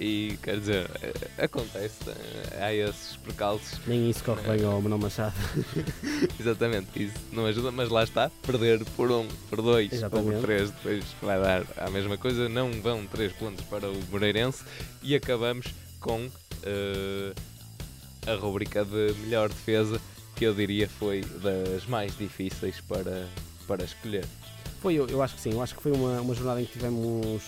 [0.00, 5.00] e quer dizer, eh, acontece, eh, há esses percalços, Nem isso corre bem ao Manuel
[5.00, 5.34] Machado.
[6.38, 10.36] exatamente, isso não ajuda, mas lá está, perder por um, por dois ou Exatamente.
[10.36, 14.62] por três, depois vai dar a mesma coisa, não vão três pontos para o Moreirense
[15.02, 15.66] e acabamos
[16.00, 16.28] com
[16.62, 17.32] eh,
[18.26, 20.00] a rubrica de melhor defesa,
[20.36, 23.26] que eu diria foi das mais difíceis para,
[23.66, 24.24] para escolher.
[24.80, 26.72] Foi, eu, eu acho que sim, eu acho que foi uma, uma jornada em que
[26.72, 27.42] tivemos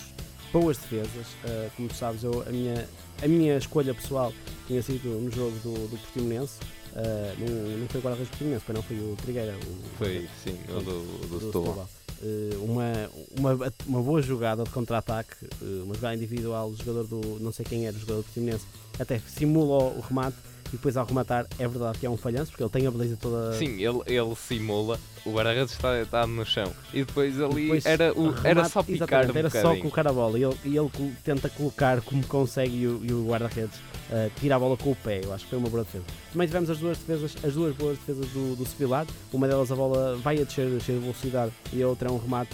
[0.51, 1.27] boas defesas.
[1.43, 2.87] Uh, como tu sabes, eu, a, minha,
[3.21, 4.33] a minha escolha pessoal
[4.67, 6.59] tinha sido no jogo do, do Portimonense.
[6.93, 9.55] Uh, não, não foi o guarda-redes Portimonense, foi não, foi o Trigueira.
[9.55, 11.89] O, Foi, sim, o do, do, do Setúbal.
[12.21, 17.39] Uh, uma, uma, uma boa jogada de contra-ataque, uma jogada individual do jogador do.
[17.39, 18.65] não sei quem era, o jogador do Portimonense,
[18.99, 20.37] até simula o, o remate
[20.71, 23.17] e depois ao rematar é verdade que é um falhanço, porque ele tem a beleza
[23.19, 23.53] toda.
[23.53, 28.13] Sim, ele, ele simula, o guarda-redes está deitado no chão e depois ali Depois era,
[28.17, 28.95] o, era remate- só picar
[29.25, 29.81] exatamente, um era só bocadinho.
[29.81, 30.89] colocar a bola e ele, e ele
[31.23, 34.95] tenta colocar como consegue e o, e o guarda-redes uh, tira a bola com o
[34.95, 35.21] pé.
[35.23, 36.03] Eu acho que foi uma boa defesa.
[36.31, 39.05] Também tivemos as duas defesas, as duas boas defesas do, do Sevilar.
[39.33, 42.17] Uma delas a bola vai a descer, cheia de velocidade e a outra é um
[42.17, 42.51] remate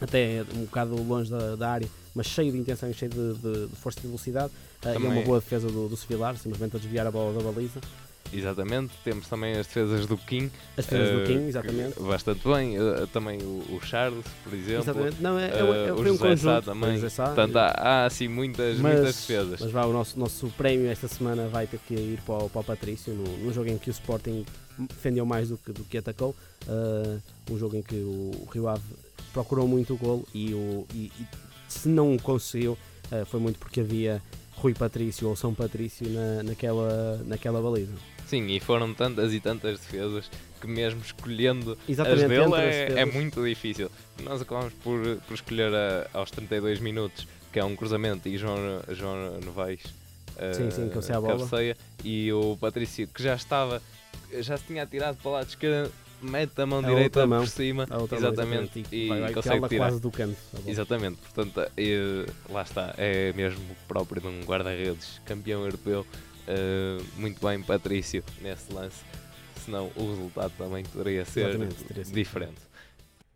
[0.00, 3.66] até um bocado longe da, da área, mas cheio de intenção e cheio de, de-
[3.68, 4.52] de força e de velocidade.
[4.84, 7.32] Uh, e é uma Também- boa defesa do, do Sevilar, simplesmente a desviar a bola
[7.42, 7.80] da baliza.
[8.34, 10.50] Exatamente, temos também as defesas do King.
[10.76, 12.00] As defesas eh, do King, que- exatamente.
[12.00, 12.76] Bastante bem.
[12.78, 14.82] eh, também o, o Charles, por exemplo.
[14.84, 15.16] Exatamente.
[15.20, 15.58] Não, é, é,
[15.88, 16.64] é, o um José Sá conjunto.
[16.64, 16.94] também.
[16.94, 19.60] José Sá, Portanto, há, há assim muitas, mas, muitas defesas.
[19.60, 22.60] mas vá, o nosso, nosso prémio esta semana vai ter que ir para o, para
[22.62, 24.46] o Patrício, no, num jogo em que o Sporting
[24.78, 26.34] defendeu mais do que, do que atacou.
[26.66, 28.82] Uh, um jogo em que o, o Rio Ave
[29.34, 31.26] procurou muito o golo e, o, e, e
[31.72, 32.72] se não o conseguiu,
[33.10, 34.22] uh, foi muito porque havia
[34.56, 37.92] Rui Patrício ou São Patrício na, naquela, naquela baliza.
[38.26, 42.74] Sim, e foram tantas e tantas defesas que mesmo escolhendo as Exatamente, dele entre as
[42.96, 43.90] é, é muito difícil.
[44.22, 48.56] Nós acabamos por, por escolher a- aos 32 minutos, que é um cruzamento, e João,
[48.90, 49.80] João Novaes
[50.38, 51.36] eh, Sim, sim, cabeceia a bola.
[51.38, 53.82] cabeceia, e o Patrício, que já estava,
[54.40, 55.92] já se tinha tirado para o lado esquerdo,
[56.22, 57.40] mete a mão A direita mão.
[57.40, 59.84] por cima, outra mão, exatamente, e e vai, vai consegue tirar.
[59.88, 60.36] quase do canto.
[60.52, 60.70] bola.
[60.70, 66.06] Exatamente, portanto, eh, lá está, é mesmo próprio de um guarda-redes, campeão europeu,
[66.46, 69.02] eh, muito bem Patrício nesse lance,
[69.64, 72.60] senão o resultado também poderia ser Exatamente, sido diferente.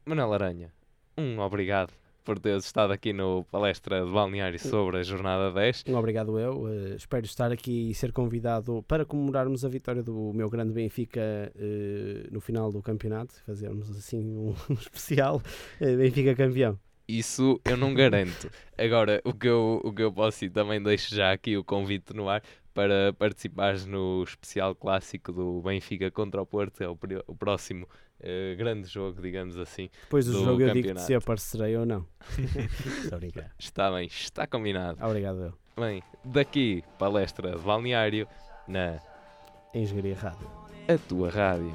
[0.05, 0.73] Manuel Aranha,
[1.19, 1.93] um obrigado
[2.27, 5.85] por teres estado aqui no palestra de balneário sobre a jornada 10.
[5.87, 6.67] Um obrigado eu.
[6.67, 11.21] eh, espero estar aqui e ser convidado para comemorarmos a vitória do meu grande Benfica
[11.21, 13.33] eh, no final do campeonato.
[13.47, 15.41] Fazermos assim um, um especial
[15.81, 16.77] eh, Benfica campeão.
[17.09, 18.51] Isso eu não garanto.
[18.77, 22.13] Agora, o que eu, o que eu posso e também deixo já aqui o convite
[22.13, 22.43] no ar
[22.75, 26.99] para participares no especial clássico do Benfica contra o Porto, é o,
[27.29, 27.89] o próximo
[28.21, 29.89] eh, grande jogo, digamos assim.
[30.03, 31.07] Depois do, Do jogo eu digo campeonato.
[31.07, 32.07] se aparecerei ou não.
[33.05, 33.51] Estou a.
[33.59, 35.05] Está bem, está combinado.
[35.05, 35.55] Obrigado eu.
[35.79, 38.27] Bem, daqui, palestra de balneário
[38.67, 38.99] na
[39.75, 40.49] Engenharia Rádio.
[40.89, 41.75] a tua rádio.